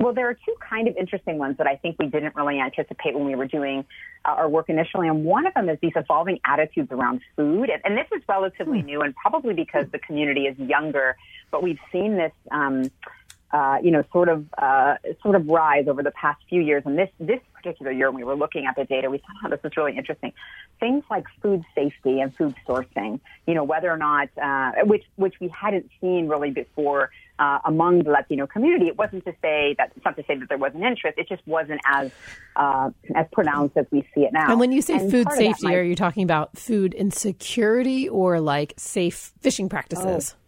Well, 0.00 0.14
there 0.14 0.28
are 0.28 0.34
two 0.34 0.54
kind 0.60 0.86
of 0.86 0.96
interesting 0.96 1.38
ones 1.38 1.58
that 1.58 1.66
I 1.66 1.74
think 1.76 1.96
we 1.98 2.06
didn't 2.06 2.36
really 2.36 2.60
anticipate 2.60 3.14
when 3.14 3.26
we 3.26 3.34
were 3.34 3.46
doing 3.46 3.84
uh, 4.24 4.30
our 4.30 4.48
work 4.48 4.68
initially. 4.68 5.08
And 5.08 5.24
one 5.24 5.46
of 5.46 5.54
them 5.54 5.68
is 5.68 5.78
these 5.82 5.92
evolving 5.96 6.38
attitudes 6.44 6.92
around 6.92 7.20
food. 7.36 7.68
And, 7.68 7.82
and 7.84 7.96
this 7.96 8.06
is 8.16 8.22
relatively 8.28 8.82
mm. 8.82 8.86
new 8.86 9.02
and 9.02 9.14
probably 9.16 9.54
because 9.54 9.86
the 9.90 9.98
community 9.98 10.42
is 10.42 10.56
younger, 10.58 11.16
but 11.50 11.64
we've 11.64 11.80
seen 11.90 12.16
this, 12.16 12.32
um, 12.52 12.84
uh, 13.52 13.78
you 13.82 13.90
know, 13.90 14.04
sort 14.12 14.28
of, 14.28 14.44
uh, 14.58 14.94
sort 15.22 15.34
of 15.34 15.46
rise 15.46 15.88
over 15.88 16.02
the 16.02 16.10
past 16.10 16.40
few 16.48 16.60
years. 16.60 16.82
And 16.86 16.98
this, 16.98 17.10
this 17.18 17.40
particular 17.54 17.92
year, 17.92 18.10
when 18.10 18.16
we 18.16 18.24
were 18.24 18.36
looking 18.36 18.66
at 18.66 18.76
the 18.76 18.84
data, 18.84 19.10
we 19.10 19.18
thought, 19.18 19.36
oh, 19.44 19.50
this 19.50 19.60
is 19.64 19.76
really 19.76 19.96
interesting. 19.96 20.32
Things 20.80 21.04
like 21.10 21.24
food 21.42 21.64
safety 21.74 22.20
and 22.20 22.34
food 22.36 22.54
sourcing, 22.66 23.20
you 23.46 23.54
know, 23.54 23.64
whether 23.64 23.90
or 23.90 23.96
not, 23.96 24.28
uh, 24.40 24.72
which, 24.84 25.04
which 25.16 25.34
we 25.40 25.48
hadn't 25.48 25.90
seen 26.00 26.28
really 26.28 26.50
before 26.50 27.10
uh, 27.38 27.58
among 27.64 28.02
the 28.02 28.10
Latino 28.10 28.46
community. 28.46 28.86
It 28.86 28.96
wasn't 28.96 29.24
to 29.24 29.32
say 29.40 29.74
that 29.78 29.92
it's 29.96 30.04
not 30.04 30.16
to 30.16 30.24
say 30.24 30.36
that 30.36 30.48
there 30.48 30.58
wasn't 30.58 30.84
interest. 30.84 31.18
It 31.18 31.28
just 31.28 31.46
wasn't 31.46 31.80
as 31.86 32.10
uh, 32.56 32.90
as 33.14 33.26
pronounced 33.32 33.76
as 33.76 33.86
we 33.90 34.02
see 34.14 34.22
it 34.22 34.32
now. 34.32 34.50
And 34.50 34.60
when 34.60 34.72
you 34.72 34.82
say 34.82 34.96
and 34.96 35.10
food 35.10 35.30
safety, 35.32 35.68
might, 35.68 35.76
are 35.76 35.82
you 35.82 35.94
talking 35.94 36.24
about 36.24 36.58
food 36.58 36.94
insecurity 36.94 38.08
or 38.08 38.40
like 38.40 38.74
safe 38.76 39.32
fishing 39.40 39.68
practices? 39.68 40.34
Oh. 40.36 40.44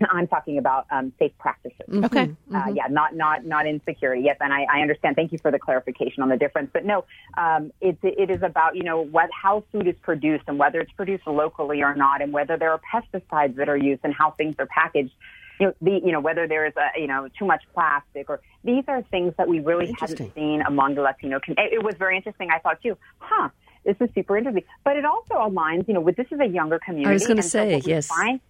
I'm 0.10 0.26
talking 0.26 0.58
about 0.58 0.86
um, 0.90 1.12
safe 1.18 1.32
practices. 1.38 1.78
Mm-hmm. 1.88 2.04
Okay. 2.04 2.26
Mm-hmm. 2.26 2.56
Uh, 2.56 2.68
yeah, 2.68 2.86
not 2.90 3.14
not 3.14 3.44
not 3.44 3.66
insecurity. 3.66 4.22
Yes, 4.22 4.36
and 4.40 4.52
I, 4.52 4.66
I, 4.72 4.80
understand. 4.80 5.16
Thank 5.16 5.32
you 5.32 5.38
for 5.38 5.50
the 5.50 5.58
clarification 5.58 6.22
on 6.22 6.28
the 6.28 6.36
difference. 6.36 6.70
But 6.72 6.84
no, 6.84 7.04
um, 7.36 7.72
it's 7.80 7.98
it 8.02 8.30
is 8.30 8.42
about 8.42 8.76
you 8.76 8.82
know 8.82 9.04
what 9.04 9.30
how 9.32 9.64
food 9.72 9.86
is 9.86 9.96
produced 10.02 10.44
and 10.46 10.58
whether 10.58 10.80
it's 10.80 10.92
produced 10.92 11.26
locally 11.26 11.82
or 11.82 11.94
not, 11.94 12.22
and 12.22 12.32
whether 12.32 12.56
there 12.56 12.72
are 12.72 12.80
pesticides 12.92 13.56
that 13.56 13.68
are 13.68 13.76
used 13.76 14.00
and 14.04 14.14
how 14.14 14.32
things 14.32 14.54
are 14.58 14.66
packaged. 14.66 15.12
You 15.60 15.66
know, 15.68 15.74
the 15.80 16.00
you 16.04 16.12
know 16.12 16.20
whether 16.20 16.46
there's 16.46 16.74
a 16.76 17.00
you 17.00 17.06
know 17.06 17.28
too 17.38 17.44
much 17.44 17.62
plastic 17.74 18.30
or 18.30 18.40
these 18.64 18.84
are 18.88 19.02
things 19.02 19.34
that 19.38 19.48
we 19.48 19.60
really 19.60 19.94
haven't 19.98 20.34
seen 20.34 20.62
among 20.62 20.94
the 20.94 21.02
Latino. 21.02 21.40
community. 21.40 21.74
it 21.74 21.82
was 21.82 21.94
very 21.98 22.16
interesting. 22.16 22.50
I 22.50 22.58
thought 22.58 22.80
too, 22.82 22.96
huh? 23.18 23.48
This 23.84 23.96
is 24.00 24.10
super 24.14 24.36
interesting, 24.36 24.64
but 24.84 24.96
it 24.96 25.04
also 25.04 25.34
aligns, 25.34 25.88
you 25.88 25.94
know, 25.94 26.00
with 26.00 26.16
this 26.16 26.26
is 26.30 26.40
a 26.40 26.46
younger 26.46 26.78
community. 26.78 27.08
I 27.08 27.12
was 27.14 27.26
going 27.26 27.38
to 27.38 27.42
say, 27.42 27.80
so 27.80 27.88
yes. 27.88 28.08
Find, 28.08 28.40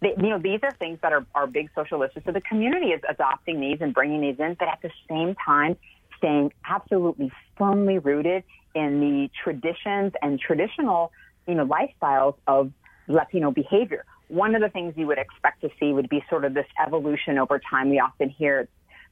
they, 0.00 0.14
you 0.16 0.30
know, 0.30 0.38
these 0.38 0.60
are 0.62 0.72
things 0.72 0.98
that 1.02 1.12
are, 1.12 1.26
are 1.34 1.46
big 1.46 1.70
social 1.74 2.02
issues. 2.02 2.22
So 2.24 2.32
the 2.32 2.40
community 2.40 2.88
is 2.88 3.00
adopting 3.08 3.60
these 3.60 3.78
and 3.80 3.92
bringing 3.92 4.20
these 4.20 4.36
in, 4.38 4.56
but 4.58 4.68
at 4.68 4.80
the 4.82 4.90
same 5.08 5.34
time, 5.34 5.76
staying 6.16 6.52
absolutely 6.68 7.30
firmly 7.56 7.98
rooted 7.98 8.44
in 8.74 9.00
the 9.00 9.30
traditions 9.42 10.12
and 10.22 10.38
traditional, 10.38 11.12
you 11.46 11.54
know, 11.54 11.66
lifestyles 11.66 12.36
of 12.46 12.72
Latino 13.08 13.50
behavior. 13.50 14.04
One 14.28 14.54
of 14.54 14.62
the 14.62 14.68
things 14.68 14.94
you 14.96 15.06
would 15.08 15.18
expect 15.18 15.62
to 15.62 15.70
see 15.80 15.92
would 15.92 16.08
be 16.08 16.22
sort 16.30 16.44
of 16.44 16.54
this 16.54 16.66
evolution 16.84 17.38
over 17.38 17.58
time. 17.58 17.90
We 17.90 17.98
often 17.98 18.28
hear 18.28 18.68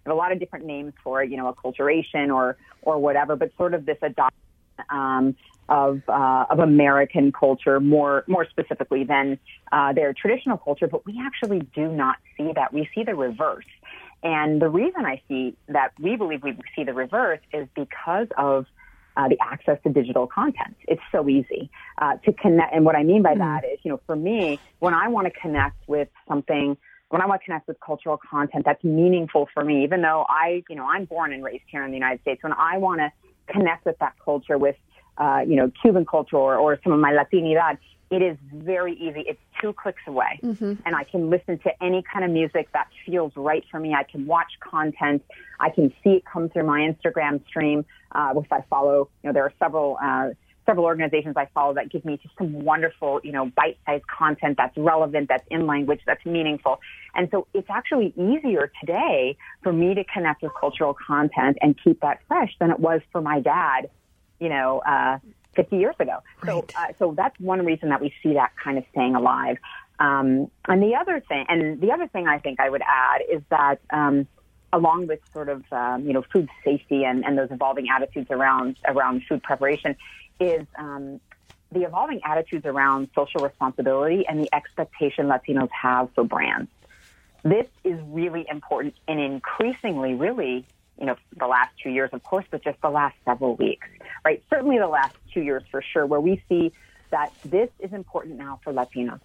a 0.07 0.15
lot 0.15 0.33
of 0.33 0.39
different 0.39 0.65
names 0.65 0.95
for 1.05 1.23
it, 1.23 1.31
you 1.31 1.37
know, 1.37 1.53
acculturation 1.53 2.35
or 2.35 2.57
or 2.83 2.99
whatever, 2.99 3.37
but 3.37 3.51
sort 3.59 3.75
of 3.75 3.85
this 3.85 3.99
adoption 4.01 4.39
um, 4.91 5.37
of 5.69 6.01
uh, 6.09 6.47
of 6.51 6.59
American 6.61 7.33
culture 7.33 7.79
more 7.81 8.25
more 8.27 8.47
specifically 8.49 9.05
than 9.05 9.39
uh, 9.71 9.93
their 9.93 10.13
traditional 10.15 10.57
culture, 10.57 10.89
but 10.89 11.05
we 11.05 11.21
actually 11.21 11.61
do 11.75 11.89
not 11.89 12.17
see 12.37 12.53
that. 12.55 12.73
We 12.73 12.89
see 12.95 13.05
the 13.05 13.15
reverse. 13.15 13.67
And 14.23 14.61
the 14.61 14.69
reason 14.69 15.07
I 15.07 15.23
see 15.29 15.57
that 15.69 15.93
we 16.01 16.17
believe 16.17 16.43
we 16.43 16.57
see 16.75 16.85
the 16.85 16.95
reverse 16.95 17.41
is 17.53 17.69
because 17.77 18.27
of 18.37 18.67
uh, 19.17 19.29
the 19.29 19.37
access 19.41 19.79
to 19.83 19.91
digital 19.91 20.27
content. 20.27 20.77
It's 20.87 21.03
so 21.13 21.29
easy 21.29 21.71
uh, 21.99 22.17
to 22.25 22.33
connect. 22.33 22.73
And 22.75 22.85
what 22.85 22.97
I 22.97 23.03
mean 23.03 23.23
by 23.23 23.35
mm. 23.35 23.39
that 23.39 23.65
is, 23.65 23.79
you 23.83 23.91
know, 23.91 24.01
for 24.07 24.17
me, 24.17 24.59
when 24.79 24.95
I 24.95 25.09
want 25.09 25.27
to 25.27 25.41
connect 25.41 25.77
with 25.89 26.09
something, 26.29 26.77
when 27.11 27.21
I 27.21 27.27
want 27.27 27.41
to 27.41 27.45
connect 27.45 27.69
with 27.69 27.79
cultural 27.81 28.19
content 28.19 28.65
that's 28.65 28.83
meaningful 28.85 29.49
for 29.53 29.65
me, 29.65 29.83
even 29.85 30.03
though 30.03 30.25
I, 30.29 30.63
you 30.69 30.77
know, 30.77 30.87
I'm 30.87 31.05
born 31.05 31.33
and 31.33 31.45
raised 31.45 31.65
here 31.67 31.85
in 31.85 31.91
the 31.91 31.97
United 31.97 32.21
States, 32.23 32.43
when 32.43 32.53
I 32.53 32.79
want 32.79 33.01
to 33.01 33.11
connect 33.49 33.85
with 33.85 33.99
that 33.99 34.15
culture 34.25 34.59
with 34.59 34.77
uh, 35.19 35.41
you 35.47 35.57
know, 35.57 35.71
Cuban 35.83 36.07
culture 36.07 36.37
or, 36.37 36.57
or 36.57 36.79
some 36.83 36.93
of 36.93 37.01
my 37.01 37.13
Latinidad, 37.13 37.79
it 38.11 38.23
is 38.23 38.39
very 38.55 38.95
easy. 38.95 39.25
It's 39.27 39.41
two 39.61 39.73
clicks 39.73 40.01
away. 40.07 40.41
Mm-hmm. 40.43 40.75
And 40.87 40.97
I 40.97 41.05
can 41.05 41.29
listen 41.29 41.59
to 41.59 41.83
any 41.83 42.03
kind 42.11 42.25
of 42.25 42.31
music 42.31 42.69
that 42.73 42.89
feels 43.05 43.33
right 43.37 43.65
for 43.71 43.79
me. 43.79 43.95
I 43.95 44.05
can 44.05 44.27
watch 44.27 44.53
content. 44.61 45.23
I 45.61 45.71
can 45.71 45.93
see 46.03 46.11
it 46.11 46.25
come 46.25 46.49
through 46.49 46.65
my 46.65 46.81
Instagram 46.81 47.47
stream, 47.47 47.85
uh, 48.13 48.31
which 48.33 48.47
I 48.51 48.63
follow. 48.71 49.11
You 49.23 49.29
know, 49.29 49.33
there 49.35 49.45
are 49.45 49.53
several, 49.59 49.99
uh, 50.03 50.31
several 50.69 50.85
organizations 50.85 51.35
I 51.37 51.47
follow 51.55 51.75
that 51.75 51.91
give 51.91 52.05
me 52.05 52.19
just 52.23 52.37
some 52.37 52.53
wonderful, 52.65 53.21
you 53.25 53.33
know, 53.33 53.47
bite-sized 53.47 54.07
content 54.07 54.57
that's 54.59 54.77
relevant, 54.77 55.29
that's 55.29 55.47
in 55.51 55.67
language, 55.67 56.01
that's 56.07 56.25
meaningful. 56.27 56.81
And 57.15 57.29
so 57.31 57.47
it's 57.55 57.71
actually 57.71 58.13
easier 58.17 58.71
today 58.81 59.37
for 59.63 59.73
me 59.73 59.95
to 59.95 60.05
connect 60.05 60.43
with 60.43 60.53
cultural 60.61 60.95
content 60.95 61.59
and 61.63 61.79
keep 61.83 62.01
that 62.01 62.21
fresh 62.29 62.55
than 62.61 62.71
it 62.71 62.79
was 62.79 63.01
for 63.13 63.21
my 63.21 63.41
dad 63.41 63.89
you 64.41 64.49
know, 64.49 64.81
uh, 64.87 65.19
50 65.57 65.77
years 65.77 65.95
ago. 65.99 66.19
Right. 66.43 66.47
So, 66.47 66.67
uh, 66.77 66.87
so 66.99 67.15
that's 67.17 67.39
one 67.41 67.65
reason 67.65 67.89
that 67.89 68.01
we 68.01 68.13
see 68.23 68.35
that 68.35 68.53
kind 68.63 68.79
of 68.79 68.85
staying 68.91 69.15
alive. 69.15 69.57
Um, 69.99 70.51
and 70.69 70.83
the 70.83 70.95
other 70.95 71.21
thing, 71.21 71.45
and 71.49 71.81
the 71.81 71.91
other 71.93 72.07
thing 72.07 72.29
I 72.29 72.39
think 72.39 72.61
I 72.61 72.71
would 72.71 72.83
add 72.83 73.23
is 73.29 73.43
that, 73.51 73.81
um, 73.91 74.27
along 74.73 75.07
with 75.07 75.21
sort 75.33 75.49
of, 75.49 75.65
um, 75.73 76.07
you 76.07 76.13
know, 76.13 76.23
food 76.33 76.49
safety 76.63 77.05
and, 77.05 77.25
and 77.25 77.37
those 77.37 77.51
evolving 77.51 77.87
attitudes 77.95 78.29
around, 78.31 78.77
around 78.87 79.23
food 79.29 79.43
preparation 79.43 79.97
is, 80.41 80.67
um, 80.79 81.21
the 81.71 81.83
evolving 81.83 82.21
attitudes 82.25 82.65
around 82.65 83.09
social 83.15 83.43
responsibility 83.43 84.25
and 84.27 84.41
the 84.41 84.49
expectation 84.55 85.27
Latinos 85.27 85.69
have 85.71 86.09
for 86.15 86.25
brands. 86.25 86.71
This 87.43 87.67
is 87.85 88.01
really 88.07 88.47
important 88.51 88.95
and 89.07 89.21
increasingly 89.21 90.15
really 90.15 90.65
you 90.99 91.07
know, 91.07 91.17
the 91.37 91.47
last 91.47 91.71
two 91.83 91.91
years, 91.91 92.11
of 92.13 92.23
course, 92.23 92.45
but 92.51 92.63
just 92.63 92.81
the 92.83 92.91
last 92.91 93.15
several 93.25 93.55
weeks, 93.57 93.87
right? 94.25 94.43
Certainly 94.51 94.79
the 94.79 94.89
last 94.89 95.15
two 95.33 95.43
years 95.43 95.63
for 95.71 95.83
sure, 95.93 96.05
where 96.07 96.21
we 96.21 96.43
see 96.49 96.73
that 97.11 97.33
this 97.45 97.71
is 97.79 97.93
important 97.93 98.37
now 98.37 98.61
for 98.65 98.73
Latinos, 98.73 99.21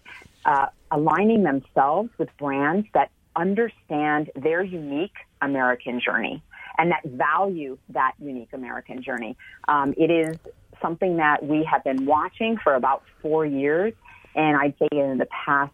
uh, 0.45 0.67
aligning 0.91 1.43
themselves 1.43 2.09
with 2.17 2.29
brands 2.37 2.87
that 2.93 3.09
understand 3.35 4.29
their 4.35 4.63
unique 4.63 5.15
American 5.41 5.99
journey 5.99 6.43
and 6.77 6.91
that 6.91 7.03
value 7.05 7.77
that 7.89 8.13
unique 8.19 8.53
American 8.53 9.01
journey. 9.01 9.35
Um, 9.67 9.93
it 9.97 10.11
is 10.11 10.37
something 10.83 11.17
that 11.17 11.43
we 11.43 11.63
have 11.63 11.83
been 11.83 12.05
watching 12.05 12.57
for 12.63 12.75
about 12.75 13.01
four 13.21 13.45
years, 13.45 13.93
and 14.35 14.55
I'd 14.55 14.75
say 14.77 14.89
in 14.91 15.17
the 15.17 15.27
past 15.45 15.73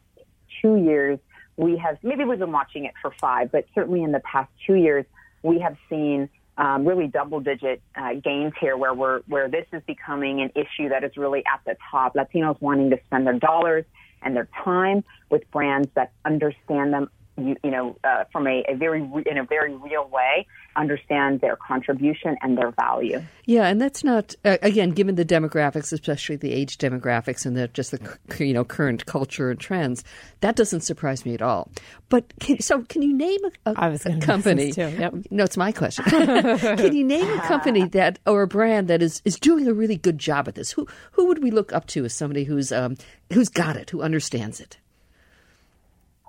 two 0.61 0.77
years, 0.77 1.19
we 1.57 1.75
have 1.77 1.97
maybe 2.03 2.23
we've 2.23 2.39
been 2.39 2.53
watching 2.53 2.85
it 2.85 2.93
for 3.01 3.11
five, 3.19 3.51
but 3.51 3.65
certainly 3.75 4.03
in 4.03 4.13
the 4.13 4.21
past 4.21 4.49
two 4.65 4.75
years, 4.75 5.05
we 5.43 5.59
have 5.59 5.75
seen 5.89 6.29
um, 6.57 6.85
really 6.85 7.07
double 7.07 7.39
digit 7.39 7.81
uh, 7.95 8.13
gains 8.13 8.53
here 8.59 8.75
where 8.77 8.93
we're, 8.93 9.21
where 9.27 9.49
this 9.49 9.65
is 9.73 9.81
becoming 9.87 10.41
an 10.41 10.51
issue 10.55 10.89
that 10.89 11.03
is 11.03 11.15
really 11.17 11.43
at 11.45 11.61
the 11.65 11.75
top. 11.89 12.15
Latinos 12.15 12.61
wanting 12.61 12.89
to 12.89 12.99
spend 13.05 13.25
their 13.25 13.39
dollars 13.39 13.85
and 14.21 14.35
their 14.35 14.47
time 14.63 15.03
with 15.29 15.49
brands 15.51 15.89
that 15.95 16.11
understand 16.25 16.93
them, 16.93 17.09
you, 17.47 17.55
you 17.63 17.71
know, 17.71 17.97
uh, 18.03 18.25
from 18.31 18.47
a, 18.47 18.63
a 18.67 18.75
very 18.75 19.01
in 19.25 19.37
a 19.37 19.43
very 19.43 19.75
real 19.75 20.07
way, 20.07 20.45
understand 20.75 21.41
their 21.41 21.55
contribution 21.55 22.37
and 22.41 22.57
their 22.57 22.71
value. 22.71 23.21
Yeah, 23.45 23.67
and 23.67 23.81
that's 23.81 24.03
not 24.03 24.35
uh, 24.45 24.57
again 24.61 24.91
given 24.91 25.15
the 25.15 25.25
demographics, 25.25 25.91
especially 25.91 26.35
the 26.35 26.53
age 26.53 26.77
demographics 26.77 27.45
and 27.45 27.55
the 27.55 27.67
just 27.69 27.91
the 27.91 28.45
you 28.45 28.53
know 28.53 28.63
current 28.63 29.05
culture 29.05 29.49
and 29.49 29.59
trends. 29.59 30.03
That 30.41 30.55
doesn't 30.55 30.81
surprise 30.81 31.25
me 31.25 31.33
at 31.33 31.41
all. 31.41 31.71
But 32.09 32.31
can, 32.39 32.59
so, 32.59 32.83
can 32.83 33.01
you 33.01 33.13
name 33.13 33.39
a, 33.65 33.71
a, 33.71 33.99
a 34.05 34.19
company? 34.19 34.71
Yep. 34.71 35.13
No, 35.31 35.43
it's 35.43 35.57
my 35.57 35.71
question. 35.71 36.05
can 36.05 36.95
you 36.95 37.03
name 37.03 37.29
a 37.29 37.41
company 37.47 37.85
that 37.89 38.19
or 38.25 38.43
a 38.43 38.47
brand 38.47 38.87
that 38.87 39.01
is 39.01 39.21
is 39.25 39.39
doing 39.39 39.67
a 39.67 39.73
really 39.73 39.97
good 39.97 40.17
job 40.17 40.47
at 40.47 40.55
this? 40.55 40.71
Who 40.71 40.87
who 41.11 41.25
would 41.27 41.43
we 41.43 41.51
look 41.51 41.73
up 41.73 41.87
to 41.87 42.05
as 42.05 42.13
somebody 42.13 42.43
who's 42.43 42.71
um, 42.71 42.95
who's 43.33 43.49
got 43.49 43.75
it, 43.75 43.89
who 43.89 44.01
understands 44.01 44.59
it? 44.59 44.77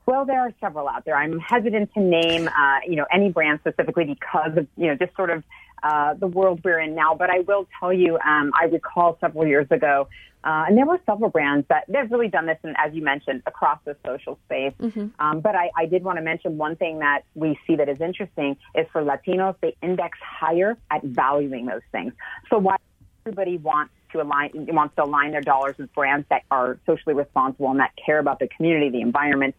Well, 0.06 0.24
there 0.24 0.40
are 0.40 0.52
several 0.60 0.88
out 0.88 1.04
there. 1.04 1.16
I'm 1.16 1.38
hesitant 1.38 1.92
to 1.94 2.00
name, 2.00 2.48
uh, 2.48 2.78
you 2.86 2.96
know, 2.96 3.06
any 3.12 3.30
brand 3.30 3.60
specifically 3.60 4.04
because 4.04 4.56
of, 4.56 4.66
you 4.76 4.88
know, 4.88 4.94
just 4.96 5.14
sort 5.14 5.30
of 5.30 5.44
uh, 5.82 6.14
the 6.14 6.26
world 6.26 6.60
we're 6.64 6.80
in 6.80 6.94
now. 6.94 7.14
But 7.14 7.30
I 7.30 7.40
will 7.40 7.66
tell 7.78 7.92
you, 7.92 8.18
um, 8.18 8.52
I 8.60 8.64
recall 8.64 9.18
several 9.20 9.46
years 9.46 9.66
ago, 9.70 10.08
uh, 10.42 10.64
and 10.66 10.76
there 10.76 10.86
were 10.86 10.98
several 11.04 11.28
brands 11.28 11.66
that 11.68 11.84
they've 11.86 12.10
really 12.10 12.28
done 12.28 12.46
this, 12.46 12.56
and 12.62 12.74
as 12.78 12.94
you 12.94 13.02
mentioned, 13.02 13.42
across 13.46 13.78
the 13.84 13.94
social 14.04 14.38
space. 14.46 14.72
Mm-hmm. 14.80 15.08
Um, 15.18 15.40
but 15.40 15.54
I, 15.54 15.70
I 15.76 15.86
did 15.86 16.02
want 16.02 16.16
to 16.16 16.22
mention 16.22 16.56
one 16.56 16.76
thing 16.76 17.00
that 17.00 17.24
we 17.34 17.58
see 17.66 17.76
that 17.76 17.88
is 17.90 18.00
interesting 18.00 18.56
is 18.74 18.86
for 18.90 19.02
Latinos, 19.02 19.56
they 19.60 19.76
index 19.82 20.18
higher 20.22 20.78
at 20.90 21.02
valuing 21.02 21.66
those 21.66 21.82
things. 21.92 22.14
So 22.48 22.58
while 22.58 22.78
everybody 23.26 23.58
wants 23.58 23.92
to 24.12 24.22
align 24.22 24.50
wants 24.54 24.96
to 24.96 25.04
align 25.04 25.32
their 25.32 25.42
dollars 25.42 25.76
with 25.78 25.92
brands 25.92 26.26
that 26.30 26.42
are 26.50 26.78
socially 26.86 27.14
responsible 27.14 27.70
and 27.70 27.80
that 27.80 27.92
care 28.04 28.18
about 28.18 28.38
the 28.38 28.48
community, 28.48 28.88
the 28.88 29.02
environment, 29.02 29.54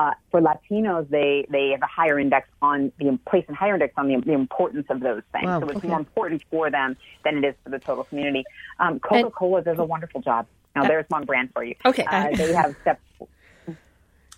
uh, 0.00 0.12
for 0.30 0.40
Latinos, 0.40 1.06
they, 1.10 1.44
they 1.50 1.72
have 1.72 1.82
a 1.82 1.86
higher 1.86 2.18
index 2.18 2.48
on 2.62 2.90
the 2.98 3.18
place 3.28 3.44
and 3.48 3.56
higher 3.56 3.74
index 3.74 3.92
on 3.98 4.08
the, 4.08 4.18
the 4.24 4.32
importance 4.32 4.86
of 4.88 5.00
those 5.00 5.20
things. 5.30 5.44
Wow, 5.44 5.60
so 5.60 5.68
it's 5.68 5.76
okay. 5.76 5.88
more 5.88 5.98
important 5.98 6.42
for 6.50 6.70
them 6.70 6.96
than 7.22 7.36
it 7.36 7.44
is 7.44 7.54
for 7.62 7.68
the 7.68 7.78
total 7.78 8.04
community. 8.04 8.44
Um, 8.78 8.98
Coca 8.98 9.30
Cola 9.30 9.60
does 9.60 9.78
a 9.78 9.84
wonderful 9.84 10.22
job. 10.22 10.46
Now, 10.74 10.84
uh, 10.84 10.88
there's 10.88 11.04
one 11.08 11.26
brand 11.26 11.50
for 11.52 11.62
you. 11.62 11.74
Okay, 11.84 12.04
uh, 12.04 12.34
they 12.34 12.54
have 12.54 12.74
steps. 12.80 13.02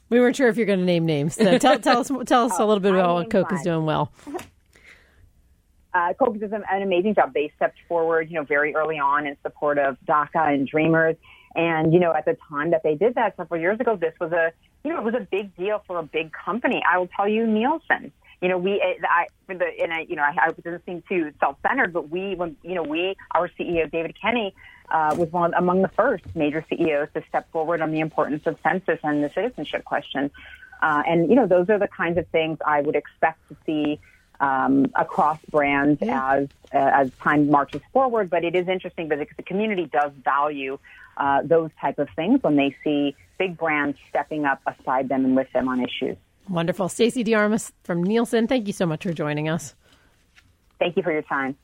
We 0.09 0.21
weren't 0.21 0.37
sure 0.37 0.49
if 0.49 0.59
you're 0.59 0.67
going 0.67 0.81
to 0.81 0.85
name 0.85 1.07
names. 1.07 1.37
So 1.37 1.57
tell, 1.57 1.79
tell 1.79 2.01
us 2.01 2.11
tell 2.27 2.45
us 2.45 2.53
oh, 2.59 2.65
a 2.65 2.67
little 2.67 2.81
bit 2.81 2.93
about 2.93 3.15
what 3.15 3.31
Coke 3.31 3.51
is 3.51 3.63
doing 3.63 3.87
well. 3.87 4.13
Uh, 5.95 6.15
Coke 6.15 6.39
does 6.41 6.53
an 6.53 6.83
amazing 6.83 7.15
job. 7.15 7.35
They 7.35 7.53
stepped 7.57 7.77
forward, 7.87 8.31
you 8.31 8.37
know, 8.37 8.45
very 8.45 8.75
early 8.75 8.99
on 8.99 9.27
in 9.27 9.37
support 9.43 9.77
of 9.77 9.99
DACA 10.09 10.55
and 10.55 10.67
Dreamers. 10.67 11.17
And, 11.55 11.93
you 11.93 12.01
know, 12.01 12.15
at 12.15 12.25
the 12.25 12.35
time 12.49 12.71
that 12.71 12.83
they 12.83 12.95
did 12.95 13.15
that 13.17 13.37
several 13.37 13.61
years 13.61 13.79
ago, 13.79 13.95
this 13.95 14.15
was 14.19 14.33
a, 14.33 14.53
you 14.85 14.93
know, 14.93 14.99
it 14.99 15.05
was 15.05 15.15
a 15.15 15.27
big 15.31 15.55
deal 15.57 15.83
for 15.87 15.99
a 15.99 16.03
big 16.03 16.33
company. 16.33 16.83
I 16.91 16.99
will 16.99 17.09
tell 17.09 17.29
you, 17.29 17.47
Nielsen. 17.47 18.13
You 18.41 18.49
know, 18.49 18.59
we, 18.59 18.83
I, 18.83 19.29
for 19.47 19.55
the, 19.55 19.67
and 19.81 19.93
I, 19.93 20.01
you 20.09 20.17
know, 20.17 20.23
I, 20.23 20.35
I 20.37 20.51
doesn't 20.51 20.85
seem 20.85 21.03
too 21.09 21.33
self-centered, 21.39 21.93
but 21.93 22.09
we, 22.11 22.35
when, 22.35 22.57
you 22.63 22.75
know, 22.75 22.83
we, 22.83 23.17
our 23.31 23.49
CEO, 23.49 23.89
David 23.91 24.17
Kenny, 24.21 24.53
uh, 24.91 25.15
was 25.17 25.31
one 25.31 25.55
among 25.55 25.83
the 25.83 25.89
first 25.89 26.25
major 26.35 26.65
CEOs 26.69 27.09
to 27.15 27.23
step 27.29 27.51
forward 27.53 27.81
on 27.81 27.93
the 27.93 28.01
importance 28.01 28.47
of 28.47 28.59
census 28.63 28.99
and 29.05 29.23
the 29.23 29.31
citizenship 29.31 29.85
question. 29.85 30.31
Uh, 30.83 31.03
and, 31.07 31.31
you 31.31 31.37
know, 31.37 31.47
those 31.47 31.71
are 31.71 31.79
the 31.79 31.87
kinds 31.87 32.19
of 32.19 32.27
things 32.29 32.59
I 32.67 32.81
would 32.81 32.97
expect 32.97 33.39
to 33.49 33.57
see 33.65 34.01
um, 34.43 34.91
across 34.97 35.39
brands 35.51 36.01
yeah. 36.03 36.35
as 36.35 36.49
uh, 36.75 36.79
as 36.79 37.11
time 37.23 37.49
marches 37.49 37.81
forward. 37.93 38.29
But 38.29 38.45
it 38.45 38.57
is 38.57 38.69
interesting 38.69 39.09
because 39.09 39.29
the 39.37 39.45
community 39.45 39.87
does 39.87 40.13
value 40.25 40.79
uh, 41.17 41.43
those 41.43 41.71
type 41.81 41.99
of 41.99 42.09
things 42.17 42.43
when 42.43 42.57
they 42.57 42.75
see 42.85 43.15
big 43.39 43.57
brands 43.59 43.99
stepping 44.09 44.45
up 44.45 44.61
beside 44.65 45.09
them 45.09 45.25
and 45.25 45.37
with 45.37 45.51
them 45.53 45.69
on 45.69 45.81
issues. 45.81 46.17
Wonderful. 46.49 46.89
Stacey 46.89 47.25
DeArmas 47.25 47.73
from 47.85 48.03
Nielsen, 48.03 48.47
thank 48.47 48.67
you 48.67 48.73
so 48.73 48.87
much 48.87 49.05
for 49.05 49.13
joining 49.13 49.49
us. 49.49 49.75
Thank 50.79 50.97
you 50.97 51.03
for 51.03 51.13
your 51.13 51.23
time. 51.23 51.57